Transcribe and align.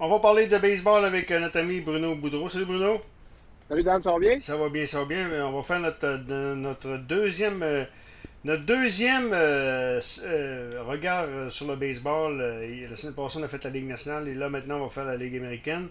On 0.00 0.08
va 0.08 0.20
parler 0.20 0.46
de 0.46 0.56
baseball 0.58 1.04
avec 1.04 1.28
euh, 1.32 1.40
notre 1.40 1.58
ami 1.58 1.80
Bruno 1.80 2.14
Boudreau. 2.14 2.48
Salut 2.48 2.66
Bruno. 2.66 3.00
Salut 3.68 3.82
Dan, 3.82 4.00
ça 4.00 4.12
va 4.12 4.18
bien? 4.20 4.38
Ça 4.38 4.56
va 4.56 4.68
bien, 4.68 4.86
ça 4.86 5.00
va 5.00 5.06
bien. 5.06 5.28
On 5.44 5.50
va 5.50 5.62
faire 5.62 5.80
notre, 5.80 6.06
euh, 6.06 6.54
notre 6.54 6.98
deuxième, 6.98 7.64
euh, 7.64 7.82
notre 8.44 8.62
deuxième 8.62 9.30
regard 10.86 11.50
sur 11.50 11.66
le 11.66 11.74
baseball. 11.74 12.38
la 12.38 12.94
semaine 12.94 13.14
passée, 13.14 13.38
on 13.40 13.42
a 13.42 13.48
fait 13.48 13.64
la 13.64 13.70
Ligue 13.70 13.88
nationale 13.88 14.28
et 14.28 14.34
là, 14.34 14.48
maintenant, 14.48 14.76
on 14.76 14.84
va 14.84 14.88
faire 14.88 15.04
la 15.04 15.16
Ligue 15.16 15.34
américaine. 15.38 15.88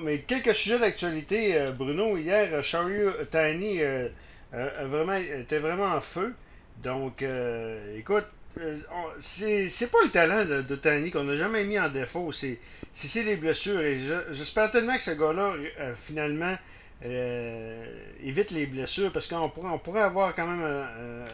mais 0.00 0.20
quelques 0.20 0.54
sujets 0.54 0.78
d'actualité, 0.78 1.66
Bruno. 1.76 2.16
Hier, 2.16 2.64
Charlie 2.64 3.12
Tani 3.30 3.80
vraiment, 4.52 5.16
était 5.16 5.58
vraiment 5.58 5.94
en 5.94 6.00
feu. 6.00 6.34
Donc, 6.82 7.22
écoute, 7.94 8.24
euh, 8.24 8.35
c'est 9.18 9.90
pas 9.90 9.98
le 10.04 10.10
talent 10.10 10.44
de, 10.44 10.62
de 10.62 10.74
Tani 10.76 11.10
qu'on 11.10 11.24
n'a 11.24 11.36
jamais 11.36 11.64
mis 11.64 11.78
en 11.78 11.88
défaut. 11.88 12.32
C'est 12.32 12.58
les 13.14 13.36
blessures. 13.36 13.80
Et 13.80 13.98
j'espère 14.30 14.70
tellement 14.70 14.96
que 14.96 15.02
ce 15.02 15.12
gars-là, 15.12 15.54
euh, 15.80 15.94
finalement, 15.94 16.54
euh, 17.04 17.86
évite 18.22 18.50
les 18.52 18.66
blessures 18.66 19.12
parce 19.12 19.28
qu'on 19.28 19.48
pourrait, 19.48 19.70
on 19.70 19.78
pourrait 19.78 20.02
avoir 20.02 20.34
quand 20.34 20.46
même. 20.46 21.26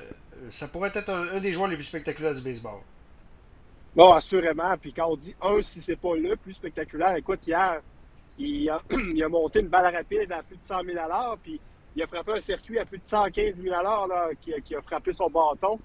ça 0.51 0.69
pourrait 0.69 0.91
être 0.95 1.11
un, 1.11 1.39
des 1.41 1.53
joueurs 1.53 1.69
les 1.69 1.77
plus 1.77 1.85
spectaculaires 1.85 2.35
du 2.35 2.41
baseball. 2.41 2.81
Bon, 3.95 4.12
assurément. 4.12 4.77
Puis 4.79 4.93
quand 4.93 5.09
on 5.09 5.17
dit 5.17 5.34
un, 5.43 5.62
si 5.62 5.81
c'est 5.81 5.97
pas 5.97 6.17
le 6.17 6.37
plus 6.37 6.55
spectaculaire, 6.55 7.15
écoute, 7.15 7.47
hier, 7.47 7.81
il 8.39 8.69
a, 8.70 8.83
il 8.91 9.23
a 9.23 9.29
monté 9.29 9.61
une 9.61 9.69
balle 9.69 9.95
rapide 9.95 10.33
à 10.33 10.39
plus 10.39 10.57
de 10.57 10.62
100 10.62 10.83
000 10.84 10.98
puis 11.43 11.61
il 11.95 12.03
a 12.03 12.07
frappé 12.07 12.33
un 12.33 12.41
circuit 12.41 12.79
à 12.79 12.84
plus 12.84 12.98
de 12.98 13.05
115 13.05 13.57
000 13.57 13.69
là, 13.70 14.31
qui, 14.41 14.53
qui 14.65 14.75
a 14.75 14.83
frappé 14.83 15.12
son 15.12 15.29
bâton. 15.29 15.79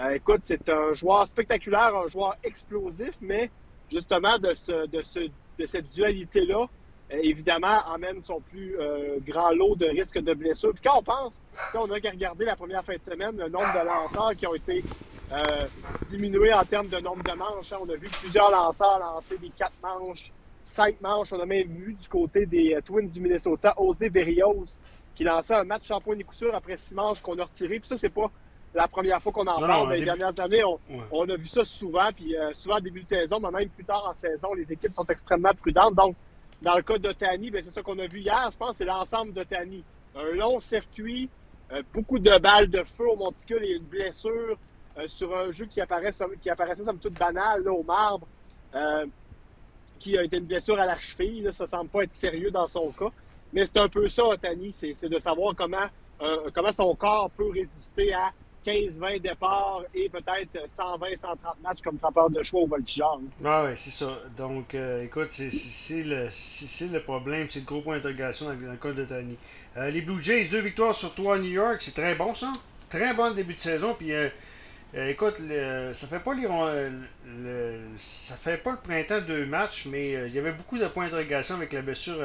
Euh, 0.00 0.10
écoute, 0.14 0.40
c'est 0.44 0.68
un 0.68 0.94
joueur 0.94 1.26
spectaculaire, 1.26 1.94
un 1.94 2.08
joueur 2.08 2.36
explosif, 2.42 3.14
mais 3.20 3.50
justement 3.90 4.38
de, 4.38 4.54
ce, 4.54 4.86
de, 4.86 5.02
ce, 5.02 5.20
de 5.58 5.66
cette 5.66 5.90
dualité-là, 5.90 6.66
euh, 7.12 7.18
évidemment, 7.22 7.84
amène 7.92 8.22
son 8.24 8.40
plus 8.40 8.76
euh, 8.80 9.18
grand 9.20 9.50
lot 9.50 9.76
de 9.76 9.86
risques 9.86 10.18
de 10.18 10.32
blessures. 10.34 10.72
Puis 10.72 10.82
quand 10.82 10.98
on 10.98 11.02
pense, 11.02 11.40
quand 11.72 11.86
on 11.86 11.90
a 11.90 11.94
regardé 11.94 12.46
la 12.46 12.56
première 12.56 12.84
fin 12.84 12.96
de 12.96 13.02
semaine, 13.02 13.36
le 13.36 13.48
nombre 13.48 13.72
de 13.78 13.86
lanceurs 13.86 14.34
qui 14.34 14.46
ont 14.46 14.54
été 14.54 14.82
diminués 16.08 16.52
en 16.52 16.64
termes 16.64 16.88
de 16.88 16.98
nombre 16.98 17.22
de 17.22 17.32
manches, 17.32 17.72
hein, 17.72 17.78
on 17.80 17.88
a 17.88 17.96
vu 17.96 18.08
plusieurs 18.20 18.50
lanceurs 18.50 18.98
lancer 18.98 19.38
des 19.38 19.50
quatre 19.50 19.76
manches, 19.82 20.30
cinq 20.62 21.00
manches. 21.00 21.32
On 21.32 21.40
a 21.40 21.46
même 21.46 21.68
vu 21.68 21.94
du 21.94 22.08
côté 22.08 22.44
des 22.44 22.78
Twins 22.84 23.08
du 23.08 23.20
Minnesota, 23.20 23.74
José 23.78 24.10
Berrios, 24.10 24.78
qui 25.14 25.24
lançait 25.24 25.54
un 25.54 25.64
match 25.64 25.86
sans 25.88 26.00
point 26.00 26.16
de 26.16 26.22
coup 26.22 26.34
après 26.52 26.76
six 26.76 26.94
manches 26.94 27.22
qu'on 27.22 27.38
a 27.38 27.44
retiré. 27.44 27.78
Puis 27.80 27.88
ça, 27.88 27.96
c'est 27.96 28.10
pas 28.10 28.30
la 28.74 28.88
première 28.88 29.20
fois 29.20 29.32
qu'on 29.32 29.46
en 29.46 29.58
parle. 29.58 29.88
mais 29.88 29.98
les 29.98 30.04
dernières 30.04 30.38
années, 30.40 30.62
on, 31.10 31.28
a 31.28 31.36
vu 31.36 31.46
ça 31.46 31.64
souvent, 31.64 32.10
puis 32.14 32.36
euh, 32.36 32.52
souvent 32.54 32.76
au 32.76 32.80
début 32.80 33.02
de 33.02 33.08
saison, 33.08 33.38
mais 33.40 33.50
même 33.50 33.68
plus 33.68 33.84
tard 33.84 34.06
en 34.08 34.14
saison, 34.14 34.54
les 34.54 34.72
équipes 34.72 34.94
sont 34.94 35.06
extrêmement 35.06 35.52
prudentes. 35.54 35.94
Donc, 35.94 36.16
dans 36.62 36.76
le 36.76 36.82
cas 36.82 36.98
d'Otani, 36.98 37.50
ben, 37.50 37.62
c'est 37.62 37.70
ça 37.70 37.82
qu'on 37.82 37.98
a 37.98 38.06
vu 38.06 38.20
hier, 38.20 38.48
je 38.50 38.56
pense, 38.56 38.76
c'est 38.76 38.84
l'ensemble 38.84 39.32
d'Otani. 39.32 39.84
Un 40.16 40.34
long 40.36 40.60
circuit, 40.60 41.28
euh, 41.72 41.82
beaucoup 41.92 42.18
de 42.18 42.38
balles 42.38 42.68
de 42.68 42.82
feu 42.82 43.08
au 43.08 43.16
monticule 43.16 43.64
et 43.64 43.72
une 43.72 43.84
blessure 43.84 44.56
euh, 44.98 45.08
sur 45.08 45.36
un 45.36 45.50
jeu 45.50 45.66
qui, 45.66 45.80
apparaît, 45.80 46.12
qui 46.40 46.50
apparaissait 46.50 46.84
somme 46.84 46.98
toute 46.98 47.18
banal 47.18 47.68
au 47.68 47.82
marbre, 47.82 48.26
qui 49.98 50.16
a 50.16 50.24
été 50.24 50.38
une 50.38 50.46
blessure 50.46 50.80
à 50.80 50.86
la 50.86 50.98
cheville. 50.98 51.42
Là, 51.42 51.52
ça 51.52 51.66
semble 51.66 51.90
pas 51.90 52.04
être 52.04 52.12
sérieux 52.12 52.50
dans 52.50 52.66
son 52.66 52.90
cas. 52.92 53.10
Mais 53.52 53.66
c'est 53.66 53.76
un 53.76 53.88
peu 53.88 54.08
ça, 54.08 54.24
Otani, 54.24 54.72
c'est 54.72 55.08
de 55.08 55.18
savoir 55.18 55.54
comment, 55.54 55.86
comment 56.54 56.72
son 56.72 56.94
corps 56.94 57.30
peut 57.36 57.50
résister 57.50 58.14
à 58.14 58.32
15-20 58.64 59.20
départs 59.20 59.82
et 59.94 60.08
peut-être 60.08 60.66
120-130 60.66 61.36
matchs 61.62 61.80
comme 61.82 61.98
frappeur 61.98 62.30
de 62.30 62.42
choix 62.42 62.60
au 62.60 62.66
voltigeur. 62.66 63.20
Ah 63.44 63.64
oui, 63.66 63.72
c'est 63.76 63.90
ça. 63.90 64.18
Donc, 64.36 64.74
euh, 64.74 65.04
écoute, 65.04 65.28
c'est 65.30 66.02
le, 66.02 66.28
le 66.92 67.00
problème, 67.00 67.46
c'est 67.48 67.60
le 67.60 67.66
gros 67.66 67.80
point 67.80 67.96
d'interrogation 67.96 68.46
dans, 68.46 68.52
le 68.52 68.76
cas 68.76 68.92
de 68.92 69.04
Tani. 69.04 69.36
Euh, 69.76 69.90
les 69.90 70.02
Blue 70.02 70.22
Jays, 70.22 70.46
deux 70.46 70.60
victoires 70.60 70.94
sur 70.94 71.14
trois 71.14 71.36
à 71.36 71.38
New 71.38 71.50
York, 71.50 71.78
c'est 71.80 71.94
très 71.94 72.14
bon 72.14 72.34
ça. 72.34 72.52
Très 72.88 73.14
bon 73.14 73.34
début 73.34 73.54
de 73.54 73.60
saison. 73.60 73.94
Puis, 73.98 74.12
euh, 74.12 74.28
écoute, 74.94 75.38
ça 75.94 76.06
fait 76.06 76.22
pas 76.22 76.34
le, 76.34 77.78
ça 77.96 78.36
fait 78.36 78.58
pas 78.58 78.72
le 78.72 78.78
printemps 78.78 79.20
de 79.20 79.26
deux 79.26 79.46
matchs, 79.46 79.86
mais 79.86 80.12
il 80.28 80.34
y 80.34 80.38
avait 80.38 80.52
beaucoup 80.52 80.78
de 80.78 80.86
points 80.86 81.06
d'interrogation 81.06 81.56
avec 81.56 81.72
la 81.72 81.82
blessure 81.82 82.18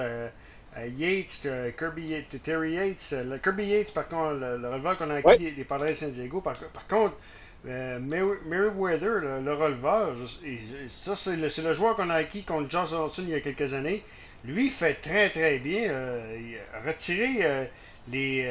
Yates, 0.85 1.45
euh, 1.45 1.71
Kirby 1.71 2.07
Yates, 2.07 2.41
Terry 2.43 2.73
Yates. 2.73 3.13
Euh, 3.13 3.37
Kirby 3.39 3.65
Yates, 3.65 3.93
par 3.93 4.07
contre, 4.07 4.35
le, 4.35 4.69
releveur 4.69 4.97
qu'on 4.97 5.09
a 5.09 5.15
acquis 5.15 5.51
des, 5.51 5.63
Padres 5.63 5.87
de 5.87 5.93
San 5.93 6.11
Diego. 6.11 6.41
Par, 6.41 6.55
contre, 6.87 7.15
euh, 7.67 7.99
Meriwether, 7.99 9.41
le, 9.43 9.53
releveur, 9.53 10.15
ça 10.89 11.15
c'est 11.15 11.35
le, 11.35 11.73
joueur 11.73 11.95
qu'on 11.95 12.09
a 12.09 12.15
acquis 12.15 12.43
contre 12.43 12.69
Josh 12.69 12.91
Johnson 12.91 13.23
il 13.23 13.29
y 13.29 13.35
a 13.35 13.41
quelques 13.41 13.73
années. 13.73 14.03
Lui 14.45 14.69
fait 14.69 14.95
très 14.95 15.29
très 15.29 15.57
bien. 15.59 15.91
retirer 16.85 17.69
les, 18.09 18.47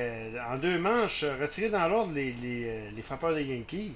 en 0.51 0.57
deux 0.57 0.79
manches, 0.79 1.25
retirer 1.41 1.71
dans 1.71 1.89
l'ordre 1.89 2.13
les, 2.13 2.33
les, 2.33 2.91
les, 2.95 3.03
frappeurs 3.03 3.35
des 3.35 3.45
Yankees. 3.45 3.93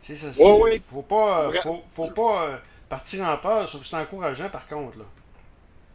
C'est 0.00 0.16
ça. 0.16 0.28
Il 0.28 0.80
Faut 0.80 1.02
pas, 1.02 1.52
faut, 1.62 1.82
faut 1.90 2.10
pas 2.10 2.60
partir 2.88 3.26
en 3.26 3.36
peur, 3.36 3.68
sauf 3.68 3.82
que 3.82 3.86
c'est 3.86 3.96
encourageant 3.96 4.48
par 4.48 4.66
contre. 4.66 4.98
Là. 4.98 5.04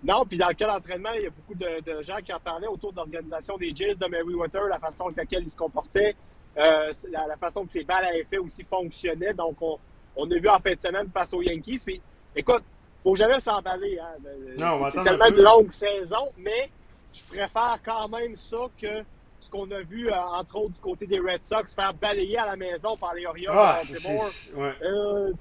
Non, 0.03 0.25
puis 0.25 0.37
dans 0.37 0.47
le 0.47 0.55
cas 0.55 0.67
d'entraînement, 0.67 1.11
il 1.15 1.23
y 1.23 1.27
a 1.27 1.29
beaucoup 1.29 1.53
de, 1.53 2.01
gens 2.01 2.17
qui 2.25 2.33
en 2.33 2.39
parlaient 2.39 2.67
autour 2.67 2.91
de 2.91 2.97
l'organisation 2.97 3.57
des 3.57 3.75
Jays 3.75 3.95
de 3.95 4.07
Meriwether, 4.07 4.61
la 4.69 4.79
façon 4.79 5.05
avec 5.05 5.17
laquelle 5.17 5.43
il 5.43 5.49
se 5.49 5.55
comportait, 5.55 6.15
euh, 6.57 6.91
la, 7.11 7.37
façon 7.37 7.65
que 7.65 7.71
ses 7.71 7.83
balles 7.83 8.05
à 8.05 8.17
effet 8.17 8.39
aussi 8.39 8.63
fonctionnaient. 8.63 9.33
Donc, 9.33 9.57
on, 9.61 10.31
a 10.31 10.35
vu 10.35 10.49
en 10.49 10.59
fin 10.59 10.73
de 10.73 10.79
semaine 10.79 11.07
face 11.09 11.33
aux 11.33 11.41
Yankees. 11.43 11.81
Puis, 11.85 12.01
écoute, 12.35 12.63
faut 13.03 13.15
jamais 13.15 13.39
s'emballer. 13.39 13.99
Hein. 13.99 14.89
C'est 14.91 15.03
tellement 15.03 15.27
une 15.27 15.43
longue 15.43 15.71
saison, 15.71 16.29
mais 16.37 16.71
je 17.13 17.21
préfère 17.23 17.77
quand 17.85 18.07
même 18.09 18.35
ça 18.35 18.69
que 18.81 19.03
ce 19.39 19.49
qu'on 19.49 19.69
a 19.71 19.81
vu, 19.81 20.09
euh, 20.09 20.15
entre 20.15 20.55
autres, 20.55 20.73
du 20.73 20.79
côté 20.79 21.05
des 21.05 21.19
Red 21.19 21.43
Sox, 21.43 21.75
faire 21.75 21.93
balayer 21.93 22.37
à 22.37 22.47
la 22.47 22.55
maison 22.55 22.97
par 22.97 23.13
les 23.13 23.25
Orioles. 23.25 23.53
Ah, 23.55 23.79
c'est 23.83 24.55
ouais. 24.55 24.73
euh, 24.83 25.33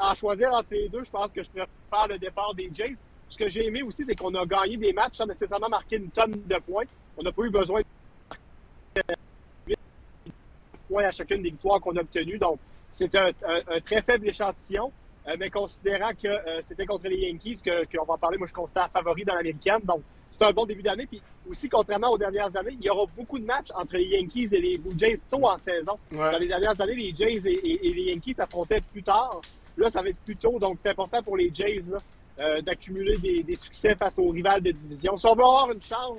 en 0.00 0.14
choisir 0.14 0.52
entre 0.52 0.68
les 0.70 0.88
deux, 0.88 1.04
je 1.04 1.10
pense 1.10 1.30
que 1.32 1.42
je 1.42 1.50
préfère 1.50 2.08
le 2.08 2.18
départ 2.18 2.54
des 2.54 2.70
Jays 2.72 2.96
ce 3.28 3.36
que 3.36 3.48
j'ai 3.48 3.66
aimé 3.66 3.82
aussi, 3.82 4.04
c'est 4.04 4.14
qu'on 4.14 4.34
a 4.34 4.46
gagné 4.46 4.76
des 4.76 4.92
matchs 4.92 5.16
sans 5.16 5.26
nécessairement 5.26 5.68
marquer 5.68 5.96
une 5.96 6.10
tonne 6.10 6.32
de 6.32 6.56
points. 6.58 6.84
On 7.16 7.22
n'a 7.22 7.32
pas 7.32 7.42
eu 7.42 7.50
besoin 7.50 7.80
de 8.94 9.74
points 10.88 11.04
à 11.04 11.10
chacune 11.10 11.42
des 11.42 11.50
victoires 11.50 11.80
qu'on 11.80 11.96
a 11.96 12.00
obtenues. 12.00 12.38
Donc, 12.38 12.58
c'est 12.90 13.14
un, 13.14 13.32
très 13.84 14.02
faible 14.02 14.28
échantillon. 14.28 14.92
Euh, 15.28 15.34
mais 15.40 15.50
considérant 15.50 16.10
que 16.10 16.28
euh, 16.28 16.60
c'était 16.62 16.86
contre 16.86 17.08
les 17.08 17.16
Yankees, 17.16 17.58
qu'on 17.64 18.04
va 18.04 18.14
en 18.14 18.18
parler, 18.18 18.38
moi 18.38 18.46
je 18.46 18.52
considère 18.52 18.88
favori 18.92 19.24
dans 19.24 19.34
l'américaine. 19.34 19.80
Donc, 19.82 20.02
c'est 20.38 20.46
un 20.46 20.52
bon 20.52 20.66
début 20.66 20.82
d'année. 20.82 21.06
Puis 21.06 21.20
aussi, 21.50 21.68
contrairement 21.68 22.10
aux 22.10 22.18
dernières 22.18 22.54
années, 22.56 22.76
il 22.78 22.84
y 22.84 22.90
aura 22.90 23.06
beaucoup 23.16 23.38
de 23.40 23.44
matchs 23.44 23.72
entre 23.74 23.96
les 23.96 24.04
Yankees 24.04 24.50
et 24.52 24.60
les 24.60 24.78
Blue 24.78 24.96
Jays 24.96 25.18
tôt 25.28 25.44
en 25.48 25.58
saison. 25.58 25.98
Dans 26.12 26.38
les 26.38 26.46
dernières 26.46 26.80
années, 26.80 26.94
les 26.94 27.12
Jays 27.14 27.44
et, 27.44 27.86
et 27.88 27.92
les 27.92 28.12
Yankees 28.12 28.34
s'affrontaient 28.34 28.80
plus 28.92 29.02
tard. 29.02 29.40
Là, 29.76 29.90
ça 29.90 30.00
va 30.00 30.10
être 30.10 30.18
plus 30.24 30.36
tôt. 30.36 30.58
Donc, 30.60 30.78
c'est 30.80 30.90
important 30.90 31.22
pour 31.22 31.36
les 31.36 31.50
Jays 31.52 31.82
là, 31.90 31.98
euh, 32.38 32.60
d'accumuler 32.60 33.16
des, 33.16 33.56
succès 33.56 33.94
face 33.94 34.18
aux 34.18 34.28
rivales 34.28 34.60
de 34.60 34.70
division. 34.70 35.16
Si 35.16 35.24
on 35.24 35.34
veut 35.34 35.42
avoir 35.42 35.70
une 35.70 35.80
chance 35.80 36.18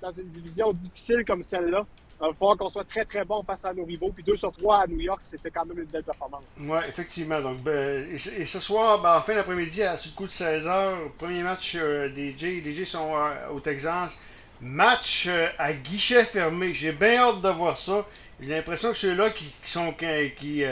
dans 0.00 0.10
une 0.12 0.30
division 0.30 0.72
difficile 0.72 1.26
comme 1.26 1.42
celle-là, 1.42 1.84
il 2.20 2.26
va 2.26 2.32
falloir 2.32 2.56
qu'on 2.56 2.70
soit 2.70 2.84
très 2.84 3.04
très 3.04 3.22
bon 3.22 3.42
face 3.42 3.66
à 3.66 3.74
nos 3.74 3.84
rivaux. 3.84 4.10
Puis 4.10 4.24
2 4.24 4.34
sur 4.34 4.50
3 4.50 4.84
à 4.84 4.86
New 4.86 4.98
York, 4.98 5.20
c'était 5.22 5.50
quand 5.50 5.66
même 5.66 5.78
une 5.78 5.84
belle 5.84 6.04
performance. 6.04 6.40
Oui, 6.58 6.78
effectivement. 6.88 7.42
Donc, 7.42 7.58
ben, 7.58 8.06
et, 8.10 8.16
ce 8.16 8.60
soir, 8.60 9.02
ben, 9.02 9.18
en 9.18 9.20
fin 9.20 9.34
d'après-midi, 9.34 9.82
à 9.82 9.98
ce 9.98 10.08
coup 10.14 10.26
de 10.26 10.32
16h, 10.32 11.10
premier 11.18 11.42
match 11.42 11.76
euh, 11.78 12.08
des 12.08 12.34
Jays. 12.34 12.62
Les 12.64 12.72
Jays 12.72 12.86
sont 12.86 13.14
euh, 13.14 13.50
au 13.52 13.60
Texas. 13.60 14.22
Match 14.62 15.28
à 15.58 15.74
guichet 15.74 16.24
fermé. 16.24 16.72
J'ai 16.72 16.92
bien 16.92 17.18
hâte 17.18 17.42
de 17.42 17.48
voir 17.50 17.76
ça. 17.76 18.06
J'ai 18.40 18.48
l'impression 18.48 18.90
que 18.90 18.96
ceux-là 18.96 19.28
qui, 19.30 19.52
sont, 19.64 19.92
qui, 19.92 20.64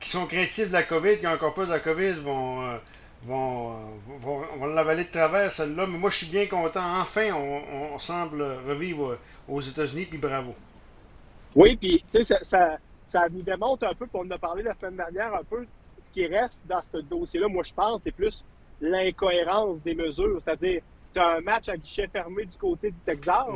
qui 0.00 0.08
sont 0.08 0.26
craintifs 0.26 0.68
de 0.68 0.72
la 0.72 0.84
COVID, 0.84 1.18
qui 1.18 1.26
ont 1.26 1.32
encore 1.32 1.52
peur 1.52 1.66
de 1.66 1.72
la 1.72 1.80
COVID, 1.80 2.12
vont 2.14 2.80
vont, 3.24 3.74
vont, 4.20 4.42
vont 4.58 4.66
l'avaler 4.66 5.04
de 5.04 5.10
travers, 5.10 5.50
celle-là. 5.50 5.86
Mais 5.86 5.98
moi, 5.98 6.10
je 6.10 6.24
suis 6.24 6.30
bien 6.30 6.46
content. 6.46 7.00
Enfin, 7.00 7.32
on, 7.32 7.98
semble 7.98 8.42
revivre 8.66 9.18
aux 9.48 9.60
États-Unis, 9.60 10.06
puis 10.06 10.18
bravo. 10.18 10.54
Oui, 11.54 11.76
puis, 11.76 12.04
tu 12.10 12.24
sais, 12.24 12.38
ça, 12.42 12.78
ça, 13.06 13.28
nous 13.30 13.42
démontre 13.42 13.86
un 13.86 13.94
peu, 13.94 14.06
puis 14.06 14.20
on 14.22 14.26
en 14.26 14.30
a 14.30 14.38
parlé 14.38 14.62
la 14.62 14.74
semaine 14.74 14.96
dernière, 14.96 15.34
un 15.34 15.44
peu 15.44 15.66
ce 16.04 16.12
qui 16.12 16.26
reste 16.26 16.60
dans 16.66 16.80
ce 16.92 16.98
dossier-là, 16.98 17.48
moi, 17.48 17.62
je 17.64 17.74
pense, 17.74 18.02
c'est 18.02 18.12
plus 18.12 18.44
l'incohérence 18.80 19.82
des 19.82 19.94
mesures. 19.94 20.38
C'est-à-dire, 20.42 20.82
tu 21.12 21.20
as 21.20 21.36
un 21.36 21.40
match 21.40 21.68
à 21.68 21.76
guichet 21.76 22.06
fermé 22.06 22.44
du 22.44 22.56
côté 22.56 22.90
du 22.90 22.98
Texas. 23.04 23.46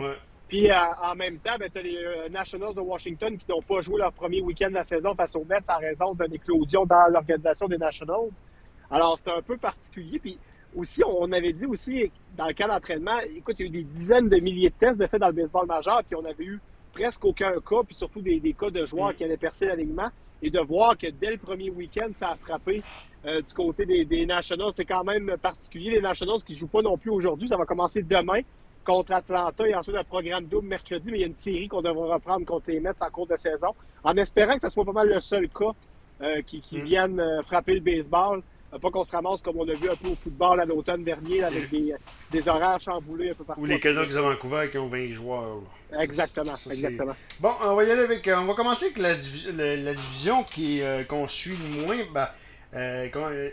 Puis 0.49 0.71
euh, 0.71 0.75
en 1.03 1.15
même 1.15 1.39
temps, 1.39 1.57
ben, 1.59 1.71
tu 1.73 1.79
as 1.79 1.83
les 1.83 1.97
euh, 1.97 2.29
Nationals 2.29 2.75
de 2.75 2.81
Washington 2.81 3.39
qui 3.39 3.47
n'ont 3.49 3.63
pas 3.63 3.81
joué 3.81 3.99
leur 3.99 4.13
premier 4.13 4.43
week-end 4.43 4.69
de 4.69 4.75
la 4.75 4.85
saison 4.85 5.15
face 5.15 5.35
aux 5.35 5.45
Mets 5.45 5.63
en 5.71 5.79
raison 5.79 6.13
d'une 6.13 6.35
éclosion 6.35 6.85
dans 6.85 7.07
l'organisation 7.11 7.69
des 7.69 7.79
Nationals. 7.79 8.29
Alors, 8.93 9.19
c'est 9.19 9.31
un 9.31 9.43
peu 9.43 9.57
particulier. 9.59 10.19
Puis 10.19 10.39
aussi, 10.77 11.03
on 11.05 11.33
avait 11.33 11.53
dit 11.53 11.67
aussi, 11.67 12.13
dans 12.37 12.47
le 12.47 12.53
cas 12.55 12.69
d'entraînement, 12.69 13.19
écoute, 13.21 13.57
il 13.59 13.63
y 13.63 13.65
a 13.65 13.69
eu 13.69 13.85
des 13.85 13.85
dizaines 13.85 14.29
de 14.29 14.37
milliers 14.39 14.71
de 14.71 14.75
tests 14.75 14.99
de 14.99 15.07
fait 15.07 15.19
dans 15.19 15.29
le 15.29 15.33
baseball 15.33 15.67
majeur, 15.67 16.03
puis 16.09 16.17
on 16.17 16.25
avait 16.25 16.45
eu 16.45 16.61
presque 16.93 17.25
aucun 17.25 17.53
cas, 17.61 17.83
puis 17.87 17.95
surtout 17.95 18.21
des, 18.23 18.41
cas 18.59 18.71
de 18.71 18.85
joueurs 18.87 19.15
qui 19.15 19.25
allaient 19.25 19.37
percer 19.39 19.67
l'alignement. 19.67 20.11
et 20.43 20.51
de 20.51 20.61
voir 20.61 20.99
que 20.99 21.07
dès 21.09 21.31
le 21.31 21.39
premier 21.39 21.71
week-end, 21.71 22.11
ça 22.13 22.31
a 22.33 22.37
frappé 22.37 22.85
euh, 23.25 23.41
du 23.43 23.55
côté 23.55 23.87
des, 23.87 24.05
des 24.05 24.27
Nationals. 24.27 24.73
C'est 24.75 24.85
quand 24.85 25.05
même 25.05 25.37
particulier. 25.41 25.91
Les 25.93 26.01
Nationals 26.01 26.43
qui 26.45 26.55
jouent 26.57 26.69
pas 26.69 26.83
non 26.83 26.99
plus 26.99 27.11
aujourd'hui. 27.11 27.49
Ça 27.49 27.57
va 27.57 27.65
commencer 27.65 28.03
demain 28.03 28.41
contre 28.85 29.13
Atlanta 29.13 29.67
et 29.69 29.75
ensuite 29.77 29.97
un 29.97 30.05
programme 30.05 30.47
double 30.47 30.67
mercredi, 30.69 31.11
mais 31.13 31.19
il 31.19 31.21
y 31.21 31.25
a 31.25 31.29
une 31.29 31.37
série 31.37 31.69
qu'on 31.69 31.83
devra 31.83 32.15
reprendre 32.15 32.45
contre 32.45 32.71
les 32.71 32.81
Mets 32.81 33.01
en 33.01 33.11
cours 33.11 33.29
de 33.29 33.37
saison, 33.37 33.69
en 34.03 34.17
espérant 34.17 34.55
que 34.57 34.61
ce 34.63 34.69
soit 34.71 34.85
pas 34.85 34.93
mal 34.93 35.09
le 35.09 35.21
seul 35.21 35.49
cas 35.49 35.71
euh, 36.23 36.43
qui, 36.43 36.61
qui 36.61 36.79
Mm. 36.79 36.85
vienne 36.85 37.21
euh, 37.21 37.43
frapper 37.45 37.75
le 37.75 37.81
baseball. 37.81 38.43
Euh, 38.73 38.79
pas 38.79 38.91
qu'on 38.91 39.05
se 39.05 39.13
ramasse 39.13 39.41
comme 39.43 39.57
on 39.59 39.69
a 39.69 39.73
vu 39.73 39.89
un 39.91 39.97
peu 39.97 40.09
au 40.09 40.15
football 40.15 40.61
à 40.61 40.65
l'automne 40.65 41.03
dernier, 41.05 41.43
avec 41.45 41.69
des, 41.71 41.95
des 42.31 42.49
horaires 42.49 42.81
chamboulés 42.81 43.31
un 43.31 43.35
peu 43.35 43.45
partout. 43.45 43.61
Ou 43.63 43.67
les 43.67 43.79
Canucks 43.81 44.09
de 44.11 44.19
Vancouver 44.19 44.69
qui 44.71 44.79
ont 44.79 44.89
20 44.89 45.13
joueurs. 45.13 45.61
Exactement, 45.99 46.57
Ça, 46.57 46.71
exactement. 46.73 47.15
Bon, 47.41 47.53
on 47.65 47.75
va 47.75 47.85
y 47.85 47.91
aller 47.91 48.03
avec. 48.03 48.27
euh, 48.29 48.37
On 48.39 48.47
va 48.47 48.55
commencer 48.55 48.87
avec 48.87 48.99
la, 48.99 49.15
divi- 49.15 49.53
la- 49.57 49.77
la 49.77 49.95
division 49.95 50.43
qui 50.45 50.81
euh, 50.83 51.05
qu'on 51.05 51.29
suit 51.29 51.55
le 51.79 51.87
moins. 51.87 51.97
Ben, 52.15 52.29
euh, 52.75 53.09
euh, 53.15 53.51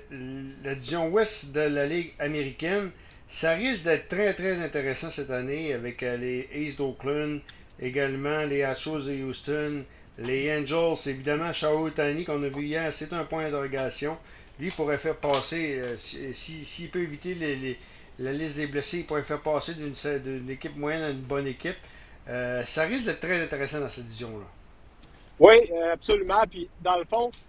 la 0.63 0.73
division 0.75 1.09
ouest 1.09 1.51
de 1.53 1.61
la 1.61 1.85
Ligue 1.85 2.13
américaine. 2.19 2.91
Ça 3.27 3.51
risque 3.51 3.83
d'être 3.83 4.07
très 4.07 4.33
très 4.33 4.59
intéressant 4.63 5.11
cette 5.11 5.29
année 5.29 5.73
avec 5.73 6.01
les 6.01 6.47
Aces 6.55 6.77
d'Oakland, 6.77 7.41
également 7.79 8.43
les 8.45 8.63
Astros 8.63 9.01
de 9.05 9.11
Houston, 9.23 9.83
les 10.17 10.51
Angels, 10.57 10.95
évidemment, 11.11 11.53
Shao 11.53 11.89
Tani 11.91 12.25
qu'on 12.25 12.41
a 12.41 12.47
vu 12.47 12.63
hier, 12.63 12.91
c'est 12.91 13.13
un 13.13 13.25
point 13.25 13.43
d'interrogation. 13.43 14.17
Lui 14.59 14.69
pourrait 14.71 14.97
faire 14.97 15.15
passer, 15.15 15.79
euh, 15.79 15.95
si- 15.97 16.33
si- 16.33 16.65
s'il 16.65 16.89
peut 16.89 16.99
éviter 17.01 17.33
les- 17.33 17.55
les- 17.55 17.79
la 18.19 18.33
liste 18.33 18.57
des 18.57 18.67
blessés, 18.67 18.99
il 18.99 19.05
pourrait 19.05 19.23
faire 19.23 19.41
passer 19.41 19.73
d'une 19.75 20.49
équipe 20.49 20.75
moyenne 20.75 21.03
à 21.03 21.09
une 21.09 21.21
bonne 21.21 21.47
équipe. 21.47 21.77
Euh, 22.27 22.63
ça 22.63 22.83
risque 22.83 23.05
d'être 23.07 23.21
très 23.21 23.41
intéressant 23.41 23.79
dans 23.79 23.89
cette 23.89 24.05
division-là. 24.05 24.45
Oui, 25.39 25.55
euh, 25.71 25.93
absolument. 25.93 26.43
Puis, 26.49 26.69
dans 26.81 26.97
le 26.97 27.05
fond, 27.05 27.31
tu 27.31 27.39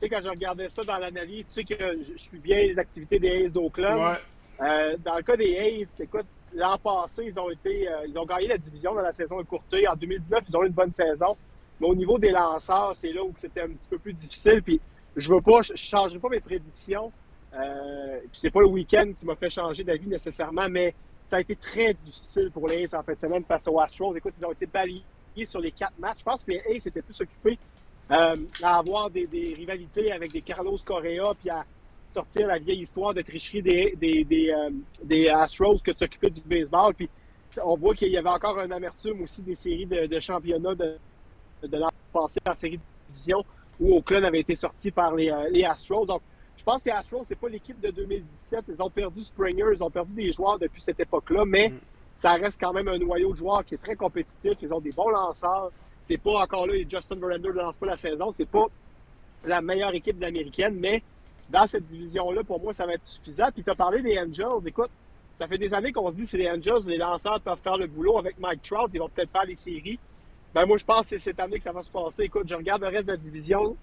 sais, 0.00 0.08
quand 0.08 0.20
je 0.22 0.28
regardais 0.28 0.68
ça 0.68 0.82
dans 0.82 0.98
l'analyse, 0.98 1.44
tu 1.54 1.62
sais 1.62 1.64
que 1.64 2.02
je, 2.02 2.12
je 2.12 2.18
suis 2.22 2.38
bien 2.38 2.58
les 2.58 2.78
activités 2.78 3.18
des 3.18 3.44
Aces 3.44 3.52
d'Oakland. 3.52 3.96
Ouais. 3.96 4.96
Dans 5.04 5.16
le 5.16 5.22
cas 5.22 5.36
des 5.36 5.56
Aces, 5.82 6.00
écoute, 6.00 6.26
l'an 6.54 6.78
passé, 6.78 7.24
ils 7.26 7.38
ont 7.38 7.50
été, 7.50 7.88
euh, 7.88 8.06
ils 8.06 8.18
ont 8.18 8.24
gagné 8.26 8.48
la 8.48 8.58
division 8.58 8.94
dans 8.94 9.00
la 9.02 9.12
saison 9.12 9.40
écourtée. 9.40 9.88
En 9.88 9.96
2019, 9.96 10.44
ils 10.48 10.56
ont 10.56 10.62
eu 10.64 10.66
une 10.66 10.72
bonne 10.72 10.92
saison. 10.92 11.36
Mais 11.80 11.86
au 11.86 11.94
niveau 11.94 12.18
des 12.18 12.30
lanceurs, 12.30 12.94
c'est 12.94 13.12
là 13.12 13.22
où 13.22 13.32
c'était 13.38 13.62
un 13.62 13.68
petit 13.68 13.88
peu 13.88 13.98
plus 13.98 14.12
difficile. 14.12 14.62
Puis 14.62 14.80
je 15.18 15.32
veux 15.32 15.40
pas, 15.40 15.62
je, 15.62 15.74
changerai 15.74 16.18
pas 16.18 16.28
mes 16.28 16.40
prédictions. 16.40 17.12
Euh, 17.54 18.20
puis 18.20 18.40
c'est 18.40 18.50
pas 18.50 18.60
le 18.60 18.68
week-end 18.68 19.10
qui 19.18 19.26
m'a 19.26 19.34
fait 19.34 19.50
changer 19.50 19.82
d'avis 19.82 20.08
nécessairement, 20.08 20.68
mais 20.68 20.94
ça 21.26 21.36
a 21.36 21.40
été 21.40 21.56
très 21.56 21.94
difficile 21.94 22.50
pour 22.52 22.68
les 22.68 22.84
Aces 22.84 22.94
en 22.94 23.02
fin 23.02 23.14
de 23.14 23.18
semaine 23.18 23.44
face 23.44 23.66
aux 23.68 23.80
Astros. 23.80 24.14
Écoute, 24.16 24.34
ils 24.38 24.46
ont 24.46 24.52
été 24.52 24.66
balayés 24.66 25.02
sur 25.44 25.60
les 25.60 25.72
quatre 25.72 25.98
matchs. 25.98 26.18
Je 26.20 26.24
pense 26.24 26.44
que 26.44 26.52
les 26.52 26.60
Aces 26.60 26.86
étaient 26.86 27.02
plus 27.02 27.20
occupés 27.20 27.58
euh, 28.10 28.34
à 28.62 28.78
avoir 28.78 29.10
des, 29.10 29.26
des 29.26 29.54
rivalités 29.54 30.12
avec 30.12 30.32
des 30.32 30.42
Carlos 30.42 30.78
Correa, 30.84 31.34
puis 31.40 31.50
à 31.50 31.64
sortir 32.06 32.46
la 32.46 32.58
vieille 32.58 32.80
histoire 32.80 33.12
de 33.12 33.22
tricherie 33.22 33.62
des, 33.62 33.94
des, 33.96 34.24
des, 34.24 34.50
euh, 34.50 34.70
des 35.02 35.28
Astros 35.28 35.78
que 35.82 35.90
de 35.90 35.98
s'occuper 35.98 36.30
du 36.30 36.40
baseball. 36.42 36.94
Puis 36.94 37.08
on 37.64 37.76
voit 37.76 37.94
qu'il 37.94 38.08
y 38.08 38.16
avait 38.16 38.28
encore 38.28 38.58
un 38.58 38.70
amertume 38.70 39.22
aussi 39.22 39.42
des 39.42 39.54
séries 39.54 39.86
de, 39.86 40.06
de 40.06 40.20
championnat 40.20 40.74
de, 40.74 40.96
de 41.62 41.76
l'an 41.76 41.88
passé 42.12 42.38
en 42.48 42.54
série 42.54 42.76
de 42.76 42.82
division 43.08 43.42
où 43.80 43.96
Oakland 43.96 44.24
avait 44.24 44.40
été 44.40 44.54
sorti 44.54 44.90
par 44.90 45.14
les, 45.14 45.30
euh, 45.30 45.48
les 45.50 45.64
Astros. 45.64 46.06
Donc, 46.06 46.22
je 46.56 46.64
pense 46.64 46.82
que 46.82 46.86
les 46.88 46.94
Astros, 46.94 47.24
c'est 47.26 47.38
pas 47.38 47.48
l'équipe 47.48 47.80
de 47.80 47.90
2017. 47.90 48.64
Ils 48.68 48.82
ont 48.82 48.90
perdu 48.90 49.22
Springer, 49.22 49.64
ils 49.74 49.82
ont 49.82 49.90
perdu 49.90 50.12
des 50.12 50.32
joueurs 50.32 50.58
depuis 50.58 50.80
cette 50.80 51.00
époque-là, 51.00 51.44
mais 51.46 51.68
Mm. 51.70 51.78
ça 52.16 52.32
reste 52.34 52.60
quand 52.60 52.72
même 52.72 52.88
un 52.88 52.98
noyau 52.98 53.32
de 53.32 53.36
joueurs 53.38 53.64
qui 53.64 53.74
est 53.74 53.82
très 53.82 53.96
compétitif. 53.96 54.54
Ils 54.60 54.72
ont 54.74 54.80
des 54.80 54.92
bons 54.92 55.08
lanceurs. 55.08 55.70
C'est 56.02 56.18
pas 56.18 56.42
encore 56.42 56.66
là, 56.66 56.74
Justin 56.88 57.16
Verlander 57.16 57.48
ne 57.48 57.54
lance 57.54 57.76
pas 57.76 57.86
la 57.86 57.96
saison. 57.96 58.32
C'est 58.32 58.48
pas 58.48 58.66
la 59.44 59.60
meilleure 59.60 59.94
équipe 59.94 60.16
de 60.16 60.22
l'américaine, 60.22 60.74
mais 60.78 61.02
dans 61.50 61.66
cette 61.66 61.86
division-là, 61.86 62.42
pour 62.44 62.60
moi, 62.60 62.72
ça 62.72 62.86
va 62.86 62.94
être 62.94 63.06
suffisant. 63.06 63.46
Puis 63.54 63.62
tu 63.62 63.70
as 63.70 63.74
parlé 63.74 64.02
des 64.02 64.18
Angels. 64.18 64.66
Écoute, 64.66 64.90
ça 65.38 65.46
fait 65.46 65.58
des 65.58 65.72
années 65.72 65.92
qu'on 65.92 66.08
se 66.10 66.14
dit 66.14 66.24
que 66.24 66.30
c'est 66.30 66.38
les 66.38 66.50
Angels, 66.50 66.82
les 66.86 66.98
lanceurs 66.98 67.40
peuvent 67.40 67.60
faire 67.62 67.76
le 67.76 67.86
boulot 67.86 68.18
avec 68.18 68.38
Mike 68.38 68.62
Trout. 68.62 68.90
Ils 68.92 68.98
vont 68.98 69.08
peut-être 69.08 69.30
faire 69.30 69.44
les 69.44 69.54
séries. 69.54 69.98
Ben 70.58 70.66
moi, 70.66 70.76
je 70.76 70.84
pense 70.84 71.02
que 71.02 71.10
c'est 71.10 71.18
cette 71.18 71.38
année 71.38 71.58
que 71.58 71.62
ça 71.62 71.70
va 71.70 71.84
se 71.84 71.90
passer. 71.90 72.24
Écoute, 72.24 72.48
je 72.48 72.54
regarde 72.56 72.82
le 72.82 72.88
reste 72.88 73.06
de 73.06 73.12
la 73.12 73.16
division. 73.16 73.76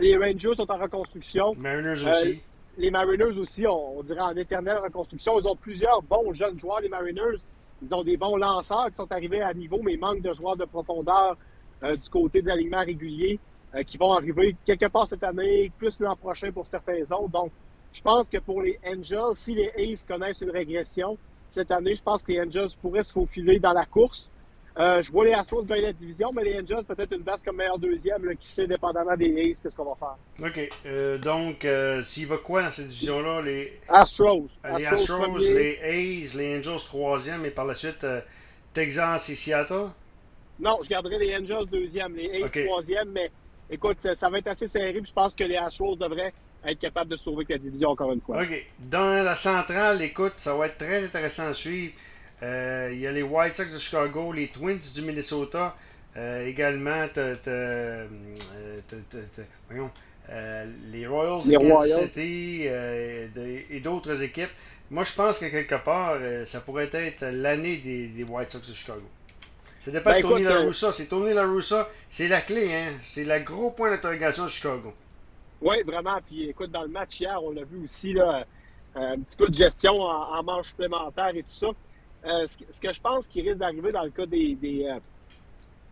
Les 0.00 0.16
Rangers 0.16 0.56
sont 0.56 0.68
en 0.68 0.76
reconstruction. 0.76 1.54
Mariners 1.56 2.04
Euh, 2.04 2.10
aussi. 2.10 2.40
Les 2.78 2.90
Mariners 2.90 3.38
aussi, 3.38 3.64
on, 3.64 3.98
on 3.98 4.02
dirait 4.02 4.20
en 4.22 4.34
éternelle 4.34 4.78
reconstruction. 4.78 5.38
Ils 5.38 5.46
ont 5.46 5.54
plusieurs 5.54 6.02
bons 6.02 6.32
jeunes 6.32 6.58
joueurs, 6.58 6.80
les 6.80 6.88
Mariners. 6.88 7.38
Ils 7.80 7.94
ont 7.94 8.02
des 8.02 8.16
bons 8.16 8.36
lanceurs 8.36 8.88
qui 8.88 8.94
sont 8.96 9.12
arrivés 9.12 9.40
à 9.40 9.54
niveau, 9.54 9.80
mais 9.84 9.96
manque 9.96 10.20
de 10.20 10.34
joueurs 10.34 10.56
de 10.56 10.64
profondeur 10.64 11.36
euh, 11.84 11.94
du 11.94 12.10
côté 12.10 12.42
de 12.42 12.48
l'alignement 12.48 12.82
régulier 12.84 13.38
euh, 13.76 13.84
qui 13.84 13.96
vont 13.96 14.14
arriver 14.14 14.56
quelque 14.64 14.86
part 14.86 15.06
cette 15.06 15.22
année, 15.22 15.70
plus 15.78 16.00
l'an 16.00 16.16
prochain 16.16 16.50
pour 16.50 16.66
certains 16.66 17.02
autres. 17.12 17.28
Donc, 17.28 17.52
je 17.92 18.02
pense 18.02 18.28
que 18.28 18.38
pour 18.38 18.62
les 18.62 18.80
Angels, 18.84 19.36
si 19.36 19.54
les 19.54 19.70
Aces 19.76 20.02
connaissent 20.02 20.40
une 20.40 20.50
régression 20.50 21.16
cette 21.48 21.70
année, 21.70 21.94
je 21.94 22.02
pense 22.02 22.24
que 22.24 22.32
les 22.32 22.40
Angels 22.40 22.70
pourraient 22.82 23.04
se 23.04 23.12
faufiler 23.12 23.60
dans 23.60 23.72
la 23.74 23.86
course. 23.86 24.32
Euh, 24.76 25.02
je 25.02 25.12
vois 25.12 25.24
les 25.24 25.32
Astros 25.32 25.64
gagner 25.64 25.82
la 25.82 25.92
division, 25.92 26.30
mais 26.34 26.42
les 26.42 26.60
Angels 26.60 26.84
peut-être 26.84 27.12
une 27.12 27.22
base 27.22 27.44
comme 27.44 27.56
meilleur 27.56 27.78
deuxième, 27.78 28.24
là, 28.24 28.34
qui 28.34 28.48
sait 28.48 28.66
dépendamment 28.66 29.16
des 29.16 29.30
Aces, 29.50 29.60
qu'est-ce 29.60 29.76
qu'on 29.76 29.84
va 29.84 29.94
faire. 29.94 30.48
OK. 30.48 30.68
Euh, 30.86 31.16
donc, 31.18 31.64
euh, 31.64 32.02
s'il 32.04 32.26
va 32.26 32.38
quoi 32.38 32.62
dans 32.62 32.70
cette 32.72 32.88
division-là? 32.88 33.42
Les, 33.42 33.80
Astros. 33.88 34.48
les 34.76 34.86
Astros, 34.86 35.38
les 35.38 35.78
A's, 36.24 36.34
les 36.34 36.58
Angels 36.58 36.84
troisième 36.86 37.46
et 37.46 37.50
par 37.50 37.66
la 37.66 37.76
suite 37.76 38.02
euh, 38.02 38.20
Texas 38.72 39.28
et 39.28 39.36
Seattle? 39.36 39.90
Non, 40.58 40.78
je 40.82 40.88
garderai 40.88 41.18
les 41.18 41.36
Angels 41.36 41.66
deuxième, 41.70 42.16
les 42.16 42.42
A's 42.42 42.50
troisième, 42.50 43.10
mais 43.12 43.30
écoute, 43.70 43.98
ça, 44.00 44.16
ça 44.16 44.28
va 44.28 44.38
être 44.38 44.48
assez 44.48 44.66
serré, 44.66 44.92
puis 44.94 45.06
je 45.06 45.12
pense 45.12 45.34
que 45.34 45.44
les 45.44 45.56
Astros 45.56 45.94
devraient 45.94 46.32
être 46.66 46.80
capables 46.80 47.10
de 47.10 47.16
sauver 47.16 47.44
la 47.48 47.58
division 47.58 47.90
encore 47.90 48.10
une 48.12 48.20
fois. 48.20 48.42
OK. 48.42 48.66
Dans 48.90 49.22
la 49.22 49.36
centrale, 49.36 50.02
écoute, 50.02 50.34
ça 50.36 50.56
va 50.56 50.66
être 50.66 50.78
très 50.78 51.04
intéressant 51.04 51.46
à 51.46 51.54
suivre. 51.54 51.92
Euh, 52.42 52.90
Il 52.92 53.00
y 53.00 53.06
a 53.06 53.12
les 53.12 53.22
White 53.22 53.54
Sox 53.54 53.72
de 53.72 53.78
Chicago, 53.78 54.32
les 54.32 54.48
Twins 54.48 54.78
du 54.94 55.02
Minnesota. 55.02 55.74
Euh, 56.16 56.46
également, 56.46 57.06
t'as- 57.12 57.36
t'as, 57.36 57.50
euh, 57.50 58.08
t'as- 58.88 58.96
t'as- 59.10 59.18
t'as- 59.36 59.42
voyons, 59.68 59.90
euh, 60.30 60.66
les 60.92 61.06
Royals 61.06 61.42
Les 61.46 61.52
de 61.54 61.58
Kansas 61.58 61.72
Royals. 61.76 62.08
City 62.08 62.64
euh, 62.68 63.28
de- 63.34 63.62
et 63.70 63.80
d'autres 63.80 64.22
équipes. 64.22 64.50
Moi, 64.90 65.04
je 65.04 65.14
pense 65.14 65.38
que 65.40 65.46
quelque 65.46 65.74
part, 65.82 66.16
euh, 66.20 66.44
ça 66.44 66.60
pourrait 66.60 66.90
être 66.92 67.24
l'année 67.32 67.78
des, 67.78 68.08
des 68.08 68.24
White 68.24 68.50
Sox 68.50 68.68
de 68.68 68.74
Chicago. 68.74 69.10
Ça 69.84 69.90
dépend 69.90 70.10
Ben, 70.10 70.16
de 70.16 70.22
Tony 70.22 70.42
écoute, 70.42 70.54
La 70.54 70.60
euh, 70.60 70.66
Russa. 70.66 70.92
C'est 70.92 71.06
Tony 71.06 71.34
La 71.34 71.44
Russa, 71.46 71.88
c'est 72.08 72.28
la 72.28 72.40
clé, 72.40 72.72
hein. 72.72 72.92
C'est 73.02 73.24
le 73.24 73.38
gros 73.40 73.70
point 73.72 73.90
d'interrogation 73.90 74.44
de 74.44 74.48
Chicago. 74.50 74.94
Oui, 75.60 75.82
vraiment. 75.82 76.20
Puis 76.26 76.48
écoute, 76.50 76.70
dans 76.70 76.82
le 76.82 76.88
match 76.88 77.20
hier, 77.20 77.42
on 77.42 77.50
l'a 77.50 77.64
vu 77.64 77.84
aussi, 77.84 78.12
là, 78.12 78.44
euh, 78.96 79.12
un 79.14 79.18
petit 79.20 79.36
peu 79.36 79.48
de 79.48 79.54
gestion 79.56 80.00
en, 80.00 80.36
en 80.38 80.42
manche 80.42 80.68
supplémentaire 80.68 81.30
et 81.34 81.42
tout 81.42 81.50
ça. 81.50 81.68
Euh, 82.26 82.46
ce, 82.46 82.56
que- 82.56 82.64
ce 82.72 82.80
que 82.80 82.92
je 82.92 83.00
pense 83.00 83.26
qui 83.26 83.42
risque 83.42 83.58
d'arriver 83.58 83.92
dans 83.92 84.02
le 84.04 84.10
cas 84.10 84.24
des, 84.26 84.54
des, 84.54 84.86
euh, 84.86 84.98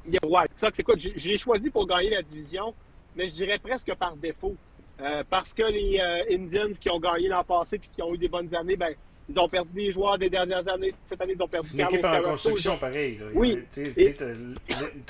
des 0.06 0.18
White 0.24 0.50
Sox, 0.56 0.70
écoute, 0.78 0.98
je, 0.98 1.10
je 1.16 1.28
l'ai 1.28 1.38
choisi 1.38 1.68
pour 1.70 1.86
gagner 1.86 2.10
la 2.10 2.22
division, 2.22 2.74
mais 3.14 3.28
je 3.28 3.34
dirais 3.34 3.58
presque 3.58 3.94
par 3.94 4.16
défaut. 4.16 4.54
Euh, 5.00 5.24
parce 5.28 5.52
que 5.52 5.62
les 5.64 5.98
euh, 6.00 6.34
Indians 6.36 6.70
qui 6.80 6.88
ont 6.90 7.00
gagné 7.00 7.28
l'an 7.28 7.42
passé 7.44 7.78
puis 7.78 7.88
qui 7.94 8.02
ont 8.02 8.14
eu 8.14 8.18
des 8.18 8.28
bonnes 8.28 8.54
années, 8.54 8.76
ben, 8.76 8.94
ils 9.28 9.38
ont 9.38 9.48
perdu 9.48 9.70
des 9.72 9.90
joueurs 9.92 10.16
des 10.18 10.30
dernières 10.30 10.66
années. 10.68 10.92
Cette 11.04 11.20
année, 11.20 11.34
ils 11.36 11.42
ont 11.42 11.48
perdu 11.48 11.70
Carlos 11.76 11.92
équipe 11.96 12.04
en 12.04 12.08
Carrasco. 12.10 12.28
reconstruction, 12.28 12.76
pareil. 12.78 13.16
Là. 13.16 13.26
Oui. 13.34 13.58
Tu 13.74 13.82
Et- 13.96 14.14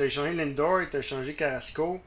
as 0.01 0.05
échangé 0.05 0.33
Lindor, 0.33 0.81
tu 0.91 0.97
as 0.97 1.01
échangé 1.01 1.35
Carrasco. 1.35 2.01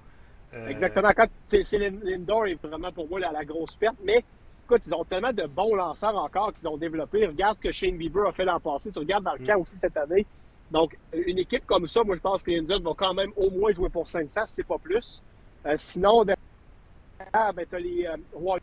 Exactement. 0.69 1.09
Quand 1.15 1.27
c'est 1.43 1.63
c'est 1.63 1.77
Lin- 1.77 1.99
Lindor 2.01 2.47
est 2.47 2.57
vraiment 2.63 2.91
pour 2.91 3.09
moi 3.09 3.19
la, 3.19 3.31
la 3.31 3.43
grosse 3.43 3.75
perte, 3.75 3.97
mais 4.03 4.23
écoute, 4.65 4.85
ils 4.87 4.93
ont 4.95 5.05
tellement 5.05 5.33
de 5.33 5.45
bons 5.45 5.75
lanceurs 5.75 6.15
encore 6.15 6.51
qu'ils 6.53 6.67
ont 6.67 6.77
développé. 6.77 7.25
Regarde 7.27 7.57
ce 7.57 7.67
que 7.67 7.71
Shane 7.71 7.97
Bieber 7.97 8.27
a 8.27 8.33
fait 8.33 8.45
l'an 8.45 8.59
passé. 8.59 8.91
Tu 8.91 8.99
regardes 8.99 9.23
dans 9.23 9.33
le 9.33 9.39
Mm. 9.39 9.45
camp 9.45 9.59
aussi 9.61 9.77
cette 9.77 9.97
année. 9.97 10.27
Donc, 10.71 10.97
une 11.13 11.37
équipe 11.37 11.65
comme 11.65 11.87
ça, 11.87 12.03
moi, 12.03 12.15
je 12.15 12.21
pense 12.21 12.41
que 12.41 12.49
les 12.51 12.59
Indians 12.59 12.81
vont 12.81 12.95
quand 12.95 13.13
même 13.13 13.31
au 13.35 13.51
moins 13.51 13.71
jouer 13.71 13.89
pour 13.89 14.07
500, 14.09 14.45
si 14.47 14.53
c'est 14.55 14.63
pas 14.67 14.79
plus. 14.79 15.21
Euh, 15.67 15.75
sinon, 15.77 16.23
derrière, 16.23 17.53
ben, 17.53 17.65
tu 17.69 17.75
as 17.75 17.79
les 17.79 18.05
euh, 18.07 18.17
Royals 18.33 18.59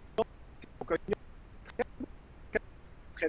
qui 0.60 0.66
ont 0.80 0.84
connu 0.86 0.98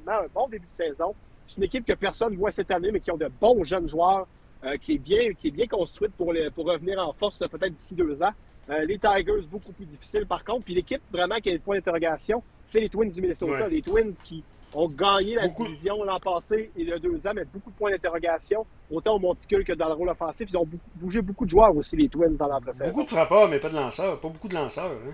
bon 0.02 0.12
un 0.12 0.28
bon 0.34 0.48
début 0.50 0.68
de 0.68 0.76
saison. 0.76 1.16
C'est 1.46 1.58
une 1.58 1.64
équipe 1.64 1.86
que 1.86 1.94
personne 1.94 2.34
ne 2.34 2.38
voit 2.38 2.52
cette 2.52 2.72
année, 2.72 2.92
mais 2.92 3.02
qui 3.02 3.12
ont 3.12 3.18
de 3.18 3.28
bons 3.28 3.64
jeunes 3.64 3.88
joueurs, 3.88 4.28
euh, 4.66 4.78
qui, 4.78 4.94
est 4.94 4.98
bien, 4.98 5.34
qui 5.34 5.48
est 5.50 5.52
bien 5.52 5.68
construite 5.68 6.14
pour, 6.14 6.32
les- 6.34 6.50
pour 6.50 6.66
revenir 6.66 7.00
en 7.00 7.14
force 7.14 7.38
peut-être 7.38 7.74
d'ici 7.74 7.96
deux 7.96 8.22
ans. 8.24 8.32
Euh, 8.70 8.86
les 8.86 8.98
Tigers, 8.98 9.42
beaucoup 9.52 9.72
plus 9.74 9.86
difficile 9.86 10.26
par 10.26 10.44
contre. 10.44 10.66
Puis 10.66 10.74
l'équipe 10.74 11.02
vraiment 11.12 11.36
qui 11.38 11.50
a 11.50 11.54
le 11.54 11.60
point 11.60 11.76
d'interrogation, 11.76 12.42
c'est 12.64 12.80
les 12.80 12.90
Twins 12.90 13.12
du 13.12 13.22
Minnesota. 13.22 13.52
Ouais. 13.52 13.70
Les 13.70 13.82
Twins 13.82 14.14
qui 14.24 14.44
ont 14.76 14.88
gagné 14.88 15.36
la 15.36 15.48
Beaucoup. 15.48 15.66
division 15.68 16.04
l'an 16.04 16.20
passé 16.20 16.72
et 16.76 16.92
a 16.92 16.98
deux 16.98 17.28
ans, 17.28 17.32
mais 17.36 17.44
beaucoup 17.46 17.70
de 17.70 17.76
points 17.76 17.92
d'interrogation, 17.92 18.66
autant 18.90 19.16
au 19.16 19.20
monticule 19.20 19.64
que 19.64 19.74
dans 19.74 19.88
le 19.90 19.94
rôle 19.94 20.10
offensif. 20.10 20.48
Ils 20.50 20.58
ont 20.58 20.66
beaucoup- 20.66 20.90
bougé 20.96 21.22
beaucoup 21.22 21.46
de 21.46 21.50
joueurs 21.52 21.76
aussi, 21.76 21.96
les 21.96 22.10
Twins, 22.10 22.36
dans 22.38 22.48
l'entre-saison. 22.48 22.86
Beaucoup 22.90 23.04
de 23.04 23.10
frappeurs, 23.10 23.50
mais 23.50 23.60
pas 23.60 23.70
de 23.70 23.76
lanceurs. 23.76 24.20
Pas 24.20 24.30
beaucoup 24.30 24.48
de 24.48 24.56
lanceurs. 24.56 24.86
Hein? 24.92 25.14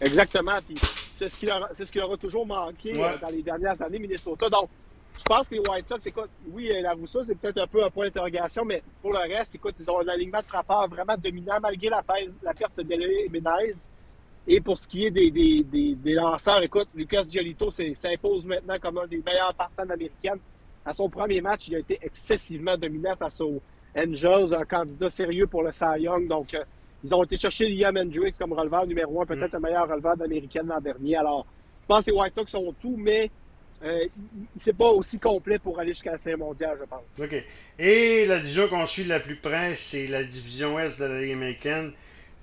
Exactement. 0.00 0.52
Puis 0.66 0.76
c'est 1.16 1.28
ce 1.28 1.40
qui 1.40 1.46
leur, 1.46 1.68
c'est 1.72 1.84
ce 1.86 1.90
qui 1.92 1.98
leur 1.98 2.12
a 2.12 2.16
toujours 2.16 2.46
manqué 2.46 2.92
Ouais. 2.92 3.02
euh, 3.02 3.18
dans 3.20 3.28
les 3.34 3.42
dernières 3.42 3.80
années, 3.82 3.98
Minnesota. 3.98 4.48
Donc, 4.48 4.68
je 5.16 5.22
pense 5.24 5.48
que 5.48 5.54
les 5.56 5.60
White 5.60 5.88
Sox, 5.88 6.06
écoute, 6.06 6.30
oui, 6.50 6.70
la 6.80 6.92
Rousseau, 6.92 7.24
c'est 7.24 7.34
peut-être 7.34 7.58
un 7.58 7.66
peu 7.66 7.84
un 7.84 7.90
point 7.90 8.06
d'interrogation, 8.06 8.64
mais 8.64 8.82
pour 9.02 9.12
le 9.12 9.18
reste, 9.18 9.54
écoute, 9.54 9.74
ils 9.80 9.90
ont 9.90 10.00
un 10.00 10.08
alignement 10.08 10.40
de 10.40 10.46
frappeurs 10.46 10.88
vraiment 10.88 11.16
dominant 11.16 11.58
malgré 11.60 11.88
la, 11.88 12.02
la 12.42 12.54
perte 12.54 12.76
de 12.76 12.84
Menez. 12.84 13.28
Et 14.50 14.60
pour 14.62 14.78
ce 14.78 14.88
qui 14.88 15.04
est 15.04 15.10
des, 15.10 15.30
des, 15.30 15.62
des, 15.94 16.12
lanceurs, 16.14 16.62
écoute, 16.62 16.88
Lucas 16.94 17.24
Giolito 17.28 17.70
s'impose 17.70 18.46
maintenant 18.46 18.78
comme 18.80 18.96
un 18.96 19.06
des 19.06 19.18
meilleurs 19.18 19.52
partants 19.54 19.90
américains. 19.90 20.38
À 20.86 20.94
son 20.94 21.10
premier 21.10 21.42
match, 21.42 21.68
il 21.68 21.74
a 21.74 21.80
été 21.80 21.98
excessivement 22.00 22.78
dominant 22.78 23.14
face 23.14 23.42
aux 23.42 23.60
Angels, 23.94 24.54
un 24.54 24.64
candidat 24.64 25.10
sérieux 25.10 25.46
pour 25.46 25.62
le 25.62 25.70
Cy 25.70 26.00
Young. 26.00 26.28
Donc, 26.28 26.54
euh, 26.54 26.64
ils 27.04 27.14
ont 27.14 27.22
été 27.24 27.36
chercher 27.36 27.68
Liam 27.68 27.96
Hendricks 27.98 28.38
comme 28.38 28.54
releveur 28.54 28.86
numéro 28.86 29.20
un, 29.20 29.26
peut-être 29.26 29.52
le 29.52 29.60
meilleur 29.60 29.86
releveur 29.86 30.16
d'américaine 30.16 30.68
l'an 30.68 30.80
dernier. 30.80 31.16
Alors, 31.16 31.44
je 31.82 31.86
pense 31.86 32.06
que 32.06 32.10
les 32.10 32.16
White 32.16 32.34
Sox 32.34 32.50
sont 32.50 32.74
tout, 32.80 32.96
mais 32.96 33.30
euh, 33.84 34.06
c'est 34.58 34.76
pas 34.76 34.88
aussi 34.88 35.18
complet 35.18 35.58
pour 35.58 35.78
aller 35.78 35.92
jusqu'à 35.92 36.12
la 36.12 36.18
série 36.18 36.36
mondiale, 36.36 36.76
je 36.78 36.84
pense. 36.84 37.02
OK. 37.20 37.44
Et 37.78 38.26
la 38.26 38.38
division 38.38 38.68
qu'on 38.68 38.86
suit 38.86 39.04
la 39.04 39.20
plus 39.20 39.36
près, 39.36 39.76
c'est 39.76 40.08
la 40.08 40.24
division 40.24 40.78
Est 40.78 41.00
de 41.00 41.06
la 41.06 41.20
Ligue 41.20 41.32
américaine. 41.32 41.92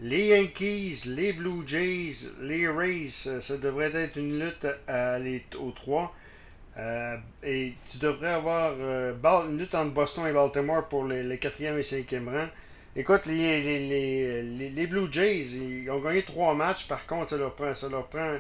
Les 0.02 0.28
Yankees, 0.28 1.04
les 1.08 1.34
Blue 1.34 1.66
Jays, 1.66 2.30
les 2.42 2.68
Rays, 2.68 3.08
ça 3.42 3.58
devrait 3.58 3.96
être 3.96 4.18
une 4.18 4.40
lutte 4.40 5.56
aux 5.56 5.72
trois. 5.72 6.14
Euh, 6.78 7.16
et 7.44 7.74
tu 7.90 8.00
devrais 8.00 8.34
avoir 8.34 8.74
euh, 8.80 9.14
une 9.48 9.58
lutte 9.58 9.76
entre 9.76 9.92
Boston 9.92 10.28
et 10.28 10.34
Baltimore 10.34 10.88
pour 10.90 11.06
les, 11.06 11.38
quatrième 11.38 11.78
et 11.78 11.84
cinquième 11.84 12.28
rang. 12.28 12.48
Écoute, 12.98 13.26
les, 13.26 13.62
les, 13.62 14.70
les, 14.70 14.88
Blue 14.88 15.08
Jays, 15.12 15.56
ils 15.56 15.90
ont 15.90 16.00
gagné 16.00 16.24
trois 16.24 16.54
matchs. 16.54 16.88
Par 16.88 17.06
contre, 17.06 17.32
ça 17.32 17.38
leur 17.38 17.54
prend. 17.56 17.74
Ça 17.76 17.90
leur 17.90 18.08
prend 18.08 18.36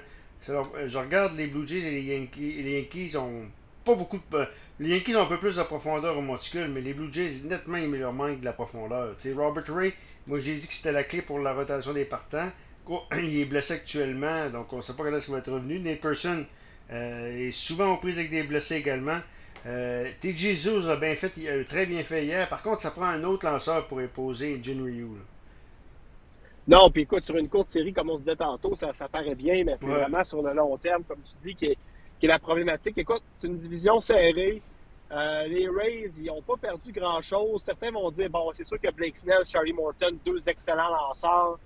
je 0.47 0.97
regarde 0.97 1.35
les 1.37 1.47
Blue 1.47 1.67
Jays 1.67 1.79
et 1.79 1.91
les 1.91 2.01
Yankees. 2.01 2.61
Les 2.63 2.79
Yankees 2.81 3.17
ont 3.17 3.45
pas 3.83 3.95
beaucoup 3.95 4.17
de. 4.17 4.45
Les 4.79 4.89
Yankees 4.89 5.15
ont 5.15 5.23
un 5.23 5.27
peu 5.27 5.37
plus 5.37 5.55
de 5.55 5.63
profondeur 5.63 6.17
au 6.17 6.21
monticule, 6.21 6.67
mais 6.67 6.81
les 6.81 6.93
Blue 6.93 7.11
Jays, 7.11 7.43
nettement, 7.45 7.77
ils 7.77 7.89
leur 7.91 8.13
manquent 8.13 8.39
de 8.39 8.45
la 8.45 8.53
profondeur. 8.53 9.15
sais 9.17 9.33
Robert 9.33 9.63
Ray, 9.67 9.93
moi 10.27 10.39
j'ai 10.39 10.55
dit 10.55 10.67
que 10.67 10.73
c'était 10.73 10.91
la 10.91 11.03
clé 11.03 11.21
pour 11.21 11.39
la 11.39 11.53
rotation 11.53 11.93
des 11.93 12.05
partants. 12.05 12.51
Il 13.17 13.39
est 13.39 13.45
blessé 13.45 13.75
actuellement, 13.75 14.49
donc 14.49 14.71
on 14.73 14.77
ne 14.77 14.81
sait 14.81 14.93
pas 14.93 15.03
quand 15.03 15.15
est-ce 15.15 15.25
qu'il 15.25 15.33
va 15.33 15.39
être 15.39 15.51
revenu. 15.51 15.79
Nate 15.79 16.05
euh, 16.91 17.47
est 17.47 17.51
souvent 17.51 17.93
aux 17.93 17.97
prises 17.97 18.19
avec 18.19 18.29
des 18.29 18.43
blessés 18.43 18.75
également. 18.75 19.19
Euh, 19.65 20.07
TJ 20.21 20.67
a 20.89 20.95
bien 20.97 21.15
fait, 21.15 21.31
il 21.37 21.49
a 21.49 21.63
très 21.63 21.87
bien 21.87 22.03
fait 22.03 22.25
hier. 22.25 22.47
Par 22.47 22.61
contre, 22.61 22.81
ça 22.81 22.91
prend 22.91 23.05
un 23.05 23.23
autre 23.23 23.47
lanceur 23.47 23.87
pour 23.87 23.99
imposer 23.99 24.59
Jin 24.61 24.83
Ryu. 24.83 25.07
Non, 26.67 26.89
puis 26.89 27.03
écoute, 27.03 27.25
sur 27.25 27.37
une 27.37 27.47
courte 27.47 27.69
série, 27.69 27.93
comme 27.93 28.09
on 28.09 28.15
se 28.15 28.21
disait 28.21 28.35
tantôt, 28.35 28.73
ça, 28.73 28.91
ça 28.93 29.07
paraît 29.07 29.35
bien, 29.35 29.63
mais 29.63 29.75
c'est 29.75 29.85
vraiment 29.85 30.23
sur 30.23 30.41
le 30.41 30.51
long 30.53 30.75
terme, 30.77 31.03
comme 31.03 31.19
tu 31.19 31.35
dis, 31.41 31.55
qui 31.55 31.65
est, 31.67 31.77
qui 32.19 32.25
est 32.25 32.29
la 32.29 32.39
problématique. 32.39 32.97
Écoute, 32.97 33.21
c'est 33.39 33.47
une 33.47 33.57
division 33.57 33.99
serrée. 33.99 34.63
Euh, 35.11 35.45
les 35.45 35.67
Rays, 35.69 36.09
ils 36.17 36.25
n'ont 36.25 36.41
pas 36.41 36.57
perdu 36.57 36.91
grand-chose. 36.91 37.61
Certains 37.63 37.91
vont 37.91 38.09
dire, 38.09 38.31
bon, 38.31 38.49
c'est 38.53 38.63
sûr 38.63 38.81
que 38.81 38.89
Blake 38.91 39.15
Snell, 39.15 39.45
Charlie 39.45 39.73
Morton, 39.73 40.17
deux 40.25 40.49
excellents 40.49 40.89
lanceurs 40.89 41.59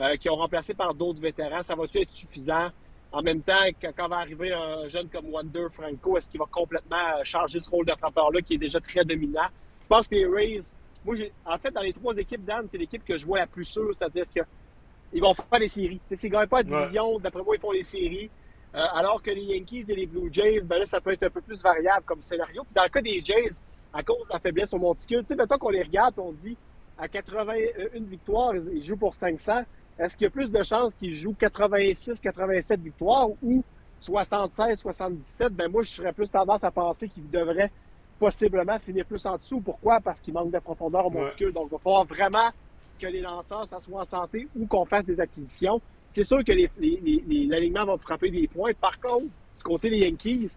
euh, 0.00 0.16
qui 0.16 0.30
ont 0.30 0.36
remplacé 0.36 0.72
par 0.72 0.94
d'autres 0.94 1.20
vétérans, 1.20 1.62
ça 1.62 1.74
va-tu 1.74 2.00
être 2.00 2.12
suffisant? 2.12 2.70
En 3.12 3.22
même 3.22 3.42
temps, 3.42 3.64
quand 3.82 4.08
va 4.08 4.16
arriver 4.16 4.52
un 4.52 4.88
jeune 4.88 5.08
comme 5.08 5.26
Wonder 5.26 5.66
Franco, 5.70 6.16
est-ce 6.16 6.30
qu'il 6.30 6.40
va 6.40 6.46
complètement 6.50 6.96
euh, 6.96 7.24
changer 7.24 7.60
ce 7.60 7.68
rôle 7.68 7.84
de 7.84 7.92
frappeur-là 7.92 8.40
qui 8.40 8.54
est 8.54 8.58
déjà 8.58 8.80
très 8.80 9.04
dominant? 9.04 9.48
Je 9.82 9.86
pense 9.86 10.08
que 10.08 10.14
les 10.14 10.26
Rays, 10.26 10.72
moi, 11.06 11.14
en 11.44 11.58
fait, 11.58 11.70
dans 11.70 11.82
les 11.82 11.92
trois 11.92 12.16
équipes, 12.16 12.44
Dan, 12.44 12.66
c'est 12.68 12.78
l'équipe 12.78 13.04
que 13.04 13.16
je 13.16 13.24
vois 13.24 13.38
la 13.38 13.46
plus 13.46 13.64
sûre, 13.64 13.90
c'est-à-dire 13.96 14.26
qu'ils 14.28 15.22
vont 15.22 15.34
faire 15.34 15.60
les 15.60 15.68
séries. 15.68 16.00
S'ils 16.12 16.30
ne 16.30 16.36
gagnent 16.36 16.48
pas 16.48 16.58
la 16.58 16.64
division, 16.64 17.18
d'après 17.20 17.42
moi, 17.44 17.54
ils 17.54 17.60
font 17.60 17.70
les 17.70 17.84
séries. 17.84 18.28
Euh, 18.74 18.84
alors 18.92 19.22
que 19.22 19.30
les 19.30 19.42
Yankees 19.42 19.86
et 19.88 19.94
les 19.94 20.06
Blue 20.06 20.28
Jays, 20.30 20.60
ben 20.64 20.80
là, 20.80 20.84
ça 20.84 21.00
peut 21.00 21.12
être 21.12 21.22
un 21.22 21.30
peu 21.30 21.40
plus 21.40 21.62
variable 21.62 22.04
comme 22.04 22.20
scénario. 22.20 22.64
Puis 22.64 22.74
dans 22.74 22.82
le 22.82 22.88
cas 22.88 23.00
des 23.00 23.22
Jays, 23.22 23.60
à 23.92 24.02
cause 24.02 24.18
de 24.28 24.32
la 24.32 24.40
faiblesse 24.40 24.72
au 24.74 24.78
monticule, 24.78 25.20
tu 25.20 25.28
sais, 25.28 25.36
maintenant 25.36 25.56
qu'on 25.56 25.70
les 25.70 25.82
regarde, 25.82 26.14
on 26.18 26.32
dit 26.32 26.56
à 26.98 27.08
81 27.08 28.00
victoires, 28.00 28.54
ils 28.54 28.82
jouent 28.82 28.96
pour 28.96 29.14
500. 29.14 29.62
Est-ce 29.98 30.16
qu'il 30.16 30.24
y 30.24 30.26
a 30.26 30.30
plus 30.30 30.50
de 30.50 30.62
chances 30.62 30.94
qu'ils 30.94 31.14
jouent 31.14 31.36
86, 31.38 32.20
87 32.20 32.80
victoires 32.80 33.28
ou 33.42 33.64
76, 34.00 34.80
77? 34.80 35.54
Ben 35.54 35.70
moi, 35.70 35.82
je 35.82 35.90
serais 35.90 36.12
plus 36.12 36.28
tendance 36.28 36.62
à 36.64 36.70
penser 36.70 37.08
qu'ils 37.08 37.30
devraient 37.30 37.70
possiblement 38.18 38.78
finir 38.78 39.04
plus 39.04 39.24
en 39.26 39.36
dessous. 39.36 39.60
Pourquoi? 39.60 40.00
Parce 40.00 40.20
qu'il 40.20 40.34
manque 40.34 40.50
de 40.50 40.58
profondeur 40.58 41.06
au 41.06 41.10
monticule. 41.10 41.52
Donc, 41.52 41.68
il 41.68 41.72
va 41.72 41.78
falloir 41.78 42.04
vraiment 42.04 42.50
que 43.00 43.06
les 43.06 43.20
lanceurs, 43.20 43.66
ça 43.66 43.78
soit 43.80 44.00
en 44.00 44.04
santé 44.04 44.48
ou 44.58 44.66
qu'on 44.66 44.84
fasse 44.86 45.04
des 45.04 45.20
acquisitions 45.20 45.80
c'est 46.16 46.24
sûr 46.24 46.42
que 46.42 46.52
l'alignement 46.52 47.84
va 47.84 47.98
frapper 47.98 48.30
des 48.30 48.48
points. 48.48 48.72
Par 48.80 48.98
contre, 48.98 49.24
du 49.24 49.62
côté 49.62 49.90
des 49.90 49.98
Yankees, 49.98 50.48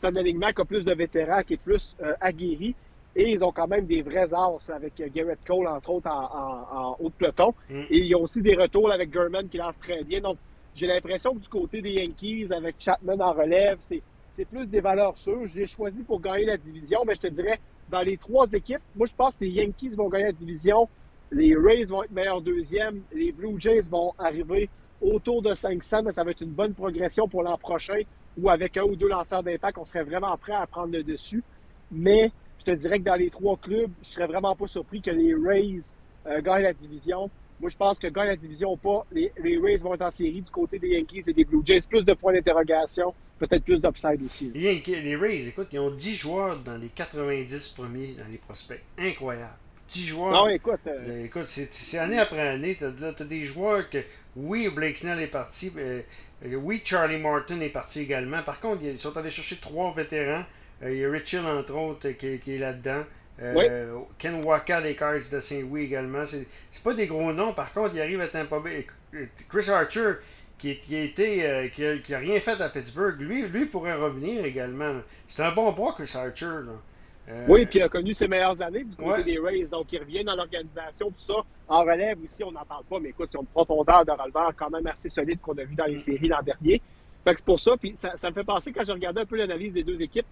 c'est 0.00 0.06
un 0.06 0.14
alignement 0.14 0.52
qui 0.52 0.62
a 0.62 0.64
plus 0.64 0.84
de 0.84 0.94
vétérans, 0.94 1.42
qui 1.42 1.54
est 1.54 1.62
plus 1.62 1.96
euh, 2.00 2.14
aguerri. 2.20 2.76
Et 3.16 3.32
ils 3.32 3.42
ont 3.42 3.50
quand 3.50 3.66
même 3.66 3.84
des 3.86 4.00
vrais 4.02 4.32
as 4.32 4.70
avec 4.72 5.00
euh, 5.00 5.08
Garrett 5.12 5.40
Cole, 5.44 5.66
entre 5.66 5.90
autres, 5.90 6.08
en, 6.08 6.96
haut 7.00 7.08
de 7.08 7.14
peloton. 7.14 7.52
Mm. 7.68 7.82
Et 7.90 7.98
ils 7.98 8.14
ont 8.14 8.22
aussi 8.22 8.42
des 8.42 8.54
retours 8.54 8.92
avec 8.92 9.12
German 9.12 9.48
qui 9.48 9.56
lance 9.56 9.76
très 9.80 10.04
bien. 10.04 10.20
Donc, 10.20 10.38
j'ai 10.76 10.86
l'impression 10.86 11.34
que 11.34 11.40
du 11.40 11.48
côté 11.48 11.82
des 11.82 11.94
Yankees, 11.94 12.52
avec 12.52 12.76
Chapman 12.78 13.18
en 13.18 13.32
relève, 13.32 13.78
c'est 13.80 14.02
plus 14.44 14.66
des 14.66 14.80
valeurs 14.80 15.16
sûres. 15.16 15.46
Je 15.46 15.56
l'ai 15.56 15.66
choisi 15.66 16.02
pour 16.02 16.20
gagner 16.20 16.46
la 16.46 16.56
division, 16.56 17.00
mais 17.06 17.14
je 17.14 17.20
te 17.20 17.26
dirais, 17.26 17.60
dans 17.90 18.02
les 18.02 18.16
trois 18.16 18.52
équipes, 18.52 18.82
moi, 18.96 19.06
je 19.06 19.14
pense 19.16 19.36
que 19.36 19.44
les 19.44 19.50
Yankees 19.50 19.90
vont 19.90 20.08
gagner 20.08 20.26
la 20.26 20.32
division. 20.32 20.88
Les 21.30 21.54
Rays 21.54 21.84
vont 21.84 22.02
être 22.02 22.12
meilleurs 22.12 22.40
deuxième. 22.40 23.02
Les 23.12 23.32
Blue 23.32 23.60
Jays 23.60 23.82
vont 23.90 24.14
arriver 24.18 24.68
autour 25.00 25.42
de 25.42 25.54
500, 25.54 26.02
mais 26.04 26.12
ça 26.12 26.24
va 26.24 26.30
être 26.30 26.40
une 26.40 26.52
bonne 26.52 26.74
progression 26.74 27.28
pour 27.28 27.42
l'an 27.42 27.58
prochain 27.58 28.00
ou 28.38 28.48
avec 28.50 28.76
un 28.76 28.82
ou 28.82 28.96
deux 28.96 29.08
lanceurs 29.08 29.42
d'impact, 29.42 29.78
on 29.78 29.84
serait 29.84 30.04
vraiment 30.04 30.36
prêt 30.36 30.52
à 30.52 30.66
prendre 30.66 30.92
le 30.92 31.02
dessus. 31.02 31.42
Mais 31.90 32.30
je 32.58 32.64
te 32.64 32.70
dirais 32.70 32.98
que 32.98 33.04
dans 33.04 33.16
les 33.16 33.30
trois 33.30 33.56
clubs, 33.56 33.90
je 34.02 34.08
serais 34.08 34.26
vraiment 34.26 34.54
pas 34.54 34.66
surpris 34.66 35.00
que 35.00 35.10
les 35.10 35.34
Rays 35.34 35.80
euh, 36.26 36.40
gagnent 36.40 36.62
la 36.62 36.72
division. 36.72 37.30
Moi, 37.60 37.70
je 37.70 37.76
pense 37.76 37.98
que 37.98 38.06
gagnent 38.06 38.28
la 38.28 38.36
division 38.36 38.72
ou 38.72 38.76
pas, 38.76 39.04
les, 39.12 39.32
Rays 39.36 39.78
vont 39.78 39.94
être 39.94 40.02
en 40.02 40.10
série 40.10 40.42
du 40.42 40.50
côté 40.50 40.78
des 40.78 40.88
Yankees 40.88 41.24
et 41.26 41.32
des 41.32 41.44
Blue 41.44 41.62
Jays. 41.64 41.80
Plus 41.88 42.04
de 42.04 42.14
points 42.14 42.32
d'interrogation, 42.32 43.14
peut-être 43.38 43.64
plus 43.64 43.80
d'upside 43.80 44.22
aussi. 44.24 44.50
Les, 44.54 44.82
les 44.86 45.16
Rays, 45.16 45.48
écoute, 45.48 45.68
ils 45.72 45.78
ont 45.78 45.90
10 45.90 46.14
joueurs 46.14 46.58
dans 46.58 46.76
les 46.76 46.88
90 46.88 47.68
premiers 47.76 48.14
dans 48.18 48.30
les 48.30 48.38
prospects. 48.38 48.80
Incroyable. 48.98 49.58
10 49.88 50.06
joueurs. 50.06 50.32
Non, 50.32 50.48
écoute. 50.48 50.80
Euh, 50.86 51.24
écoute, 51.24 51.46
c'est 51.48 51.98
année 51.98 52.18
après 52.18 52.46
année. 52.46 52.76
Tu 52.76 52.84
as, 52.84 53.24
des 53.24 53.44
joueurs 53.44 53.88
que 53.88 53.98
oui, 54.36 54.68
Blake 54.68 54.96
Snell 54.96 55.20
est 55.20 55.26
parti. 55.26 55.72
Euh, 55.76 56.02
euh, 56.46 56.54
oui, 56.56 56.80
Charlie 56.84 57.18
Martin 57.18 57.60
est 57.60 57.70
parti 57.70 58.00
également. 58.00 58.42
Par 58.42 58.60
contre, 58.60 58.82
ils 58.84 58.98
sont 58.98 59.16
allés 59.16 59.30
chercher 59.30 59.56
trois 59.56 59.92
vétérans. 59.92 60.44
Euh, 60.82 60.92
il 60.92 61.00
y 61.00 61.04
a 61.04 61.10
Richard, 61.10 61.46
entre 61.46 61.74
autres, 61.74 62.10
qui, 62.10 62.26
est 62.26 62.58
là-dedans. 62.58 63.04
Ken 64.18 64.44
Waka 64.44 64.80
des 64.80 64.94
Cards 64.94 65.30
de 65.32 65.40
Saint-Louis 65.40 65.84
également. 65.84 66.24
C'est 66.26 66.82
pas 66.82 66.94
des 66.94 67.06
gros 67.06 67.32
noms. 67.32 67.52
Par 67.52 67.72
contre, 67.72 67.94
il 67.94 68.00
arrive 68.00 68.20
à 68.20 68.28
Tampa 68.28 68.60
Bay. 68.60 68.86
Chris 69.48 69.70
Archer, 69.70 70.14
qui, 70.58 70.78
qui, 70.80 70.96
a 70.96 71.02
été, 71.02 71.70
qui, 71.74 72.14
a, 72.14 72.18
rien 72.18 72.40
fait 72.40 72.60
à 72.60 72.68
Pittsburgh, 72.68 73.20
lui, 73.20 73.42
lui 73.42 73.66
pourrait 73.66 73.94
revenir 73.94 74.44
également. 74.44 74.94
C'est 75.26 75.42
un 75.42 75.52
bon 75.52 75.72
bois, 75.72 75.92
Chris 75.92 76.10
Archer. 76.14 76.46
Là. 76.66 76.72
Euh, 77.30 77.44
oui, 77.46 77.66
puis 77.66 77.78
il 77.78 77.82
a 77.82 77.88
connu 77.88 78.14
ses 78.14 78.26
meilleures 78.26 78.60
années 78.62 78.84
du 78.84 78.96
côté 78.96 79.22
des 79.22 79.38
Rays. 79.38 79.66
Donc, 79.66 79.92
il 79.92 79.98
revient 79.98 80.24
dans 80.24 80.34
l'organisation, 80.34 81.10
tout 81.10 81.20
ça. 81.20 81.44
En 81.68 81.80
relève 81.82 82.18
aussi, 82.24 82.42
on 82.42 82.52
n'en 82.52 82.64
parle 82.64 82.84
pas, 82.84 82.98
mais 83.00 83.10
écoute, 83.10 83.28
ils 83.34 83.36
ont 83.36 83.42
une 83.42 83.46
profondeur 83.48 84.04
de 84.04 84.12
releveur 84.12 84.52
quand 84.56 84.70
même 84.70 84.86
assez 84.86 85.10
solide 85.10 85.38
qu'on 85.40 85.56
a 85.58 85.64
vu 85.64 85.74
dans 85.74 85.84
les 85.84 85.98
séries 85.98 86.28
l'an 86.28 86.42
dernier. 86.42 86.80
Fait 87.24 87.34
que 87.34 87.40
c'est 87.40 87.44
pour 87.44 87.60
ça. 87.60 87.76
Puis 87.76 87.94
ça, 87.96 88.14
me 88.22 88.32
fait 88.32 88.44
penser, 88.44 88.72
quand 88.72 88.84
je 88.84 88.92
regardais 88.92 89.20
un 89.20 89.26
peu 89.26 89.36
l'analyse 89.36 89.74
des 89.74 89.82
deux 89.82 90.00
équipes, 90.00 90.26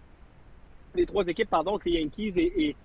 les 0.95 1.05
trois 1.05 1.27
équipes, 1.27 1.51
pardon, 1.51 1.79
les 1.85 2.01
Yankees 2.01 2.33
et, 2.37 2.69
et, 2.69 2.77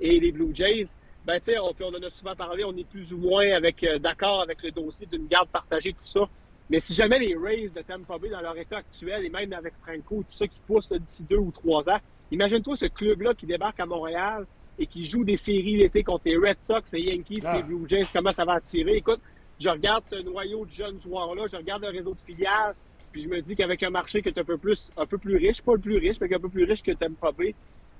les 0.00 0.32
Blue 0.32 0.54
Jays, 0.54 0.86
ben, 1.24 1.38
tu 1.38 1.46
sais, 1.46 1.58
on, 1.58 1.74
on, 1.80 1.88
en 1.88 2.06
a 2.06 2.10
souvent 2.10 2.36
parlé, 2.36 2.64
on 2.64 2.76
est 2.76 2.88
plus 2.88 3.12
ou 3.12 3.18
moins 3.18 3.50
avec 3.50 3.82
euh, 3.82 3.98
d'accord 3.98 4.42
avec 4.42 4.62
le 4.62 4.70
dossier 4.70 5.06
d'une 5.06 5.26
garde 5.26 5.48
partagée, 5.48 5.92
tout 5.92 6.04
ça. 6.04 6.28
Mais 6.70 6.80
si 6.80 6.94
jamais 6.94 7.18
les 7.18 7.36
Rays 7.36 7.70
de 7.74 7.82
Tampa 7.82 8.18
Bay, 8.18 8.28
dans 8.28 8.40
leur 8.40 8.56
état 8.58 8.78
actuel, 8.78 9.24
et 9.24 9.30
même 9.30 9.52
avec 9.52 9.74
Franco, 9.82 10.24
tout 10.28 10.36
ça 10.36 10.46
qui 10.46 10.58
pousse 10.66 10.88
d'ici 10.88 11.24
deux 11.24 11.36
ou 11.36 11.52
trois 11.52 11.88
ans, 11.88 11.98
Imagine-toi 12.32 12.76
ce 12.76 12.86
club-là 12.86 13.34
qui 13.34 13.46
débarque 13.46 13.78
à 13.78 13.86
Montréal 13.86 14.46
et 14.78 14.86
qui 14.86 15.06
joue 15.06 15.24
des 15.24 15.36
séries 15.36 15.76
l'été 15.76 16.02
contre 16.02 16.22
les 16.26 16.36
Red 16.36 16.60
Sox, 16.60 16.82
les 16.92 17.02
Yankees, 17.02 17.36
les 17.36 17.46
ah. 17.46 17.62
Blue 17.62 17.88
Jays, 17.88 18.02
comment 18.12 18.32
ça 18.32 18.44
va 18.44 18.54
attirer? 18.54 18.96
Écoute, 18.96 19.20
je 19.60 19.68
regarde 19.68 20.04
ce 20.10 20.22
noyau 20.24 20.66
de 20.66 20.70
jeunes 20.70 21.00
joueurs-là, 21.00 21.44
je 21.50 21.56
regarde 21.56 21.82
le 21.82 21.88
réseau 21.88 22.14
de 22.14 22.20
filiales, 22.20 22.74
puis 23.12 23.22
je 23.22 23.28
me 23.28 23.40
dis 23.40 23.54
qu'avec 23.54 23.82
un 23.82 23.90
marché 23.90 24.20
qui 24.22 24.28
est 24.28 24.38
un 24.38 24.44
peu 24.44 24.58
plus, 24.58 24.86
un 24.96 25.06
peu 25.06 25.18
plus 25.18 25.36
riche, 25.36 25.62
pas 25.62 25.74
le 25.74 25.80
plus 25.80 25.96
riche, 25.96 26.16
mais 26.20 26.34
un 26.34 26.40
peu 26.40 26.48
plus 26.48 26.64
riche 26.64 26.82
que 26.82 26.92
Tampa 26.92 27.32
Bay, 27.32 27.54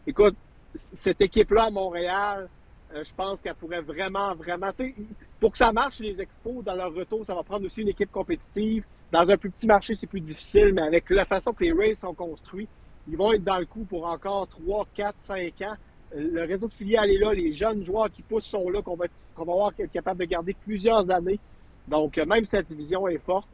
écoute, 0.07 0.35
cette 0.75 1.21
équipe-là 1.21 1.65
à 1.65 1.71
Montréal, 1.71 2.49
euh, 2.95 3.03
je 3.05 3.15
pense 3.15 3.41
qu'elle 3.41 3.55
pourrait 3.55 3.81
vraiment, 3.81 4.35
vraiment, 4.35 4.71
pour 5.41 5.53
que 5.53 5.59
ça 5.59 5.73
marche, 5.73 5.99
les 6.01 6.21
expos, 6.21 6.65
dans 6.65 6.75
leur 6.75 6.95
retour, 6.95 7.25
ça 7.25 7.35
va 7.35 7.43
prendre 7.43 7.67
aussi 7.67 7.83
une 7.83 7.89
équipe 7.89 8.11
compétitive. 8.11 8.85
Dans 9.13 9.29
un 9.31 9.37
plus 9.37 9.51
petit 9.51 9.67
marché, 9.67 9.95
c'est 9.95 10.07
plus 10.07 10.21
difficile, 10.21 10.73
mais 10.75 10.83
avec 10.83 11.09
la 11.11 11.25
façon 11.25 11.53
que 11.53 11.65
les 11.65 11.73
Rays 11.73 11.95
sont 11.95 12.15
construits, 12.15 12.69
ils 13.09 13.17
vont 13.17 13.33
être 13.33 13.45
dans 13.45 13.59
le 13.59 13.67
coup 13.67 13.85
pour 13.85 14.07
encore 14.07 14.49
3, 14.49 14.87
4, 14.95 15.15
5 15.19 15.63
ans. 15.63 15.75
Euh, 16.15 16.29
le 16.33 16.43
réseau 16.45 16.69
de 16.69 16.73
filiales 16.73 17.11
est 17.11 17.19
là, 17.19 17.33
les 17.33 17.53
jeunes 17.53 17.85
joueurs 17.85 18.11
qui 18.11 18.23
poussent 18.23 18.47
sont 18.47 18.69
là, 18.69 18.83
qu'on 18.83 18.97
va, 18.97 19.07
qu'on 19.35 19.45
va 19.45 19.53
avoir 19.53 19.73
capable 19.93 20.21
de 20.21 20.27
garder 20.27 20.55
plusieurs 20.55 21.11
années. 21.11 21.41
Donc, 21.89 22.19
euh, 22.19 22.27
même 22.27 22.45
si 22.45 22.55
la 22.55 22.63
division 22.63 23.07
est 23.09 23.19
forte, 23.19 23.49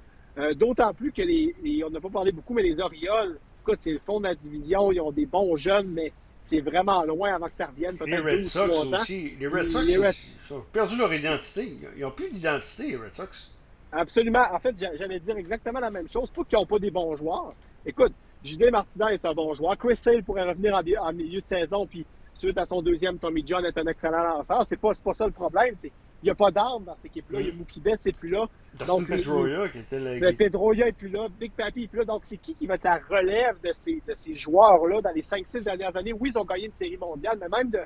d'autant 0.56 0.94
plus 0.94 1.12
que 1.12 1.20
les, 1.20 1.84
on 1.84 1.90
n'a 1.90 2.00
pas 2.00 2.08
parlé 2.08 2.32
beaucoup, 2.32 2.54
mais 2.54 2.62
les 2.62 2.80
Orioles 2.80 3.38
écoute, 3.62 3.78
c'est 3.80 3.92
le 3.92 4.00
fond 4.00 4.18
de 4.18 4.24
la 4.24 4.34
division. 4.34 4.90
Ils 4.90 5.00
ont 5.00 5.12
des 5.12 5.26
bons 5.26 5.56
jeunes, 5.56 5.88
mais 5.88 6.12
c'est 6.42 6.60
vraiment 6.60 7.02
loin 7.04 7.34
avant 7.34 7.46
que 7.46 7.52
ça 7.52 7.66
revienne. 7.66 7.96
Les 8.06 8.18
Red 8.18 8.44
Sox 8.44 8.70
aussi. 8.70 9.34
Les 9.38 9.46
Red 9.46 9.68
Sox, 9.68 9.84
Red... 9.84 10.14
ils 10.50 10.54
ont 10.54 10.64
perdu 10.72 10.96
leur 10.96 11.12
identité. 11.12 11.76
Ils 11.96 12.02
n'ont 12.02 12.10
plus 12.10 12.30
d'identité, 12.30 12.88
les 12.88 12.96
Red 12.96 13.14
Sox. 13.14 13.54
Absolument. 13.92 14.44
En 14.52 14.58
fait, 14.58 14.74
j'allais 14.78 15.20
dire 15.20 15.36
exactement 15.36 15.80
la 15.80 15.90
même 15.90 16.08
chose. 16.08 16.30
Pas 16.30 16.44
qu'ils 16.44 16.58
n'ont 16.58 16.66
pas 16.66 16.78
des 16.78 16.90
bons 16.90 17.14
joueurs. 17.16 17.52
Écoute, 17.84 18.12
J.D. 18.42 18.70
Martinez 18.70 19.12
est 19.14 19.24
un 19.24 19.34
bon 19.34 19.54
joueur. 19.54 19.76
Chris 19.76 19.96
Sale 19.96 20.24
pourrait 20.24 20.48
revenir 20.48 20.74
en, 20.74 21.06
en, 21.06 21.12
milieu 21.12 21.40
de 21.40 21.46
saison, 21.46 21.86
puis 21.86 22.04
suite 22.34 22.58
à 22.58 22.64
son 22.64 22.82
deuxième, 22.82 23.18
Tommy 23.18 23.44
John 23.46 23.64
est 23.64 23.76
un 23.78 23.86
excellent 23.86 24.22
lanceur. 24.22 24.64
C'est 24.66 24.76
pas, 24.76 24.92
pas 25.04 25.14
ça 25.14 25.26
le 25.26 25.32
problème. 25.32 25.74
C'est 25.76 25.92
n'y 26.26 26.30
a 26.30 26.34
pas 26.34 26.50
d'armes 26.50 26.84
dans 26.84 26.94
cette 26.94 27.06
équipe-là. 27.06 27.40
Il 27.40 27.46
y 27.48 27.50
a 27.50 27.54
Mookie 27.54 27.80
Betts, 27.80 28.00
c'est 28.00 28.16
plus 28.16 28.30
là. 28.30 28.46
Donc, 28.86 29.08
Pedroia 29.08 29.68
qui 29.68 29.78
était 29.78 29.98
là. 29.98 30.18
Le 30.18 30.32
Pedroia 30.36 30.88
est 30.88 30.92
plus 30.92 31.08
là. 31.08 31.26
Big 31.40 31.52
Papi 31.52 31.84
est 31.84 31.88
plus 31.88 31.98
là. 32.00 32.04
Donc, 32.04 32.22
c'est 32.24 32.36
qui 32.36 32.54
qui 32.54 32.66
va 32.66 32.74
être 32.74 32.84
la 32.84 32.98
relève 32.98 33.56
de 33.62 33.72
ces, 33.72 34.02
de 34.06 34.14
ces 34.14 34.34
joueurs-là 34.34 35.00
dans 35.00 35.10
les 35.12 35.22
5-6 35.22 35.62
dernières 35.62 35.96
années? 35.96 36.12
Oui, 36.12 36.30
ils 36.32 36.38
ont 36.38 36.44
gagné 36.44 36.66
une 36.66 36.72
série 36.72 36.96
mondiale, 36.96 37.38
mais 37.40 37.48
même 37.48 37.70
de, 37.70 37.80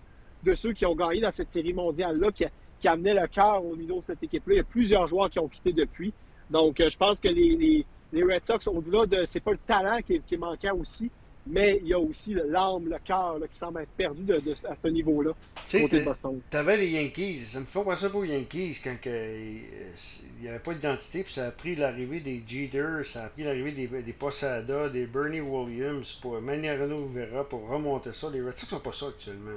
de 0.45 0.55
ceux 0.55 0.73
qui 0.73 0.85
ont 0.87 0.95
gagné 0.95 1.21
dans 1.21 1.33
cette 1.33 1.51
série 1.51 1.73
mondiale-là, 1.73 2.31
qui, 2.33 2.45
qui 2.79 2.89
amenait 2.89 3.15
le 3.15 3.27
cœur 3.27 3.65
au 3.65 3.77
niveau 3.77 4.01
de 4.01 4.05
cette 4.05 4.23
équipe-là, 4.23 4.55
il 4.55 4.59
y 4.59 4.61
a 4.61 4.65
plusieurs 4.65 5.09
joueurs 5.09 5.31
qui 5.31 5.39
ont 5.39 5.49
quitté 5.49 5.73
depuis. 5.73 6.13
Donc, 6.51 6.77
je 6.79 6.97
pense 6.97 7.19
que 7.19 7.29
les, 7.29 7.57
les, 7.57 7.87
les 8.13 8.23
Red 8.23 8.45
Sox, 8.45 8.69
au-delà 8.69 9.07
de. 9.07 9.25
C'est 9.27 9.41
pas 9.41 9.53
le 9.53 9.59
talent 9.67 9.99
qui, 10.07 10.21
qui 10.21 10.37
manquait 10.37 10.71
aussi, 10.71 11.11
mais 11.47 11.79
il 11.83 11.89
y 11.89 11.95
a 11.95 11.99
aussi 11.99 12.35
l'âme, 12.35 12.89
le 12.89 12.99
cœur 13.05 13.39
qui 13.51 13.59
semble 13.59 13.81
être 13.81 13.91
perdu 13.91 14.23
de, 14.25 14.39
de, 14.39 14.55
à 14.69 14.75
ce 14.75 14.89
niveau-là. 14.89 15.31
Tu 15.69 16.57
avais 16.57 16.77
les 16.77 16.91
Yankees. 16.91 17.39
Ça 17.39 17.61
me 17.61 17.65
fait 17.65 17.85
penser 17.85 18.11
pour 18.11 18.25
les 18.25 18.35
Yankees 18.35 18.81
quand 18.83 18.97
il 19.05 20.43
n'y 20.43 20.49
avait 20.49 20.59
pas 20.59 20.75
d'identité, 20.75 21.23
puis 21.23 21.33
ça 21.33 21.47
a 21.47 21.51
pris 21.53 21.77
l'arrivée 21.77 22.21
des 22.21 22.43
Jeter, 22.47 23.05
ça 23.05 23.25
a 23.25 23.29
pris 23.29 23.45
l'arrivée 23.45 23.73
des, 23.73 23.87
des 23.87 24.13
Posada, 24.13 24.89
des 24.89 25.07
Bernie 25.07 25.41
Williams, 25.41 26.19
pour 26.21 26.41
Maniarino 26.41 27.07
Vera 27.07 27.49
pour 27.49 27.69
remonter 27.69 28.13
ça. 28.13 28.29
Les 28.33 28.43
Red 28.43 28.59
Sox 28.59 28.71
sont 28.71 28.81
pas 28.81 28.93
ça 28.93 29.07
actuellement. 29.07 29.53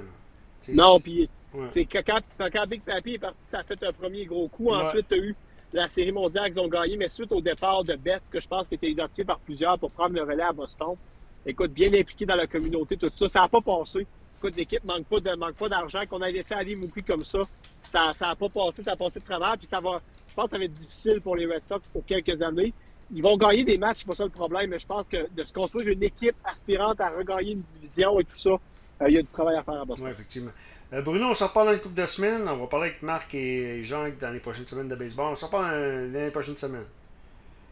Non, 0.68 1.00
puis 1.00 1.28
ouais. 1.54 1.86
quand, 1.86 2.20
quand, 2.38 2.66
Big 2.68 2.82
Papi 2.82 3.14
est 3.14 3.18
parti, 3.18 3.42
ça 3.48 3.60
a 3.60 3.64
fait 3.64 3.82
un 3.82 3.92
premier 3.92 4.26
gros 4.26 4.48
coup. 4.48 4.70
Ensuite, 4.70 5.08
tu 5.08 5.14
as 5.14 5.18
eu 5.18 5.34
la 5.72 5.88
série 5.88 6.12
mondiale 6.12 6.50
qu'ils 6.50 6.60
ont 6.60 6.68
gagné, 6.68 6.96
mais 6.96 7.08
suite 7.08 7.32
au 7.32 7.40
départ 7.40 7.82
de 7.82 7.94
Betts, 7.94 8.22
que 8.30 8.40
je 8.40 8.46
pense 8.46 8.68
qu'il 8.68 8.76
était 8.76 8.90
identifié 8.90 9.24
par 9.24 9.38
plusieurs 9.40 9.78
pour 9.78 9.90
prendre 9.90 10.14
le 10.14 10.22
relais 10.22 10.42
à 10.42 10.52
Boston 10.52 10.96
écoute, 11.46 11.72
bien 11.72 11.92
impliqué 11.92 12.26
dans 12.26 12.36
la 12.36 12.46
communauté, 12.46 12.96
tout 12.96 13.10
ça. 13.12 13.28
Ça 13.28 13.40
n'a 13.40 13.48
pas 13.48 13.60
passé. 13.60 14.06
Écoute, 14.38 14.56
l'équipe 14.56 14.84
manque 14.84 15.04
pas 15.04 15.20
de 15.20 15.36
manque 15.36 15.54
pas 15.54 15.68
d'argent. 15.68 16.00
Qu'on 16.08 16.22
a 16.22 16.30
laissé 16.30 16.54
aller 16.54 16.74
Mookie 16.74 17.02
comme 17.02 17.24
ça, 17.24 17.40
ça 17.82 18.12
n'a 18.20 18.34
pas 18.34 18.48
passé, 18.48 18.82
ça 18.82 18.92
a 18.92 18.96
passé 18.96 19.20
de 19.20 19.24
travers. 19.24 19.56
Puis 19.58 19.66
ça 19.66 19.80
va, 19.80 20.00
je 20.28 20.34
pense 20.34 20.46
que 20.46 20.50
ça 20.52 20.58
va 20.58 20.64
être 20.64 20.74
difficile 20.74 21.20
pour 21.20 21.36
les 21.36 21.46
Red 21.46 21.62
Sox 21.66 21.88
pour 21.92 22.04
quelques 22.06 22.40
années. 22.42 22.72
Ils 23.12 23.22
vont 23.22 23.36
gagner 23.36 23.64
des 23.64 23.76
matchs, 23.76 23.98
c'est 24.00 24.06
pas 24.06 24.14
ça 24.14 24.24
le 24.24 24.30
problème, 24.30 24.70
mais 24.70 24.78
je 24.78 24.86
pense 24.86 25.06
que 25.06 25.28
de 25.30 25.44
se 25.44 25.52
construire 25.52 25.88
une 25.88 26.02
équipe 26.02 26.36
aspirante 26.44 27.00
à 27.00 27.10
regagner 27.10 27.52
une 27.52 27.64
division 27.72 28.20
et 28.20 28.24
tout 28.24 28.36
ça, 28.36 28.50
euh, 28.50 29.08
il 29.08 29.14
y 29.14 29.18
a 29.18 29.22
du 29.22 29.28
travail 29.28 29.56
à 29.56 29.64
faire 29.64 29.80
à 29.80 29.84
Boston. 29.84 30.06
Oui, 30.06 30.12
effectivement. 30.12 30.52
Euh, 30.92 31.02
Bruno, 31.02 31.26
on 31.26 31.34
s'en 31.34 31.48
reparle 31.48 31.66
dans 31.66 31.72
une 31.74 31.80
couple 31.80 32.00
de 32.00 32.06
semaines. 32.06 32.42
On 32.48 32.56
va 32.56 32.66
parler 32.68 32.90
avec 32.90 33.02
Marc 33.02 33.34
et 33.34 33.82
Jean 33.82 34.08
dans 34.20 34.32
les 34.32 34.38
prochaines 34.38 34.66
semaines 34.66 34.88
de 34.88 34.94
baseball. 34.94 35.32
On 35.32 35.34
s'en 35.34 35.46
reparle 35.46 36.12
dans 36.12 36.18
les 36.18 36.30
prochaines 36.30 36.56
semaines. 36.56 36.86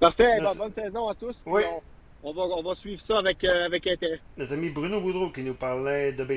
Parfait. 0.01 0.41
bonne 0.57 0.73
saison 0.73 1.09
à 1.09 1.15
tous. 1.15 1.37
Oui 1.47 1.63
on 2.23 2.33
va, 2.33 2.43
on 2.43 2.63
va 2.63 2.75
suivre 2.75 3.01
ça 3.01 3.19
avec, 3.19 3.45
euh, 3.45 3.67
avec 3.67 3.87
intérêt. 3.87 4.21
Notre 4.37 4.53
ami 4.55 4.71
Bruno 4.71 5.01
Boudreau 5.01 5.31
qui 5.31 5.43
nous 5.43 5.55
parlait 5.55 6.13
de 6.13 6.25
baseball. 6.25 6.37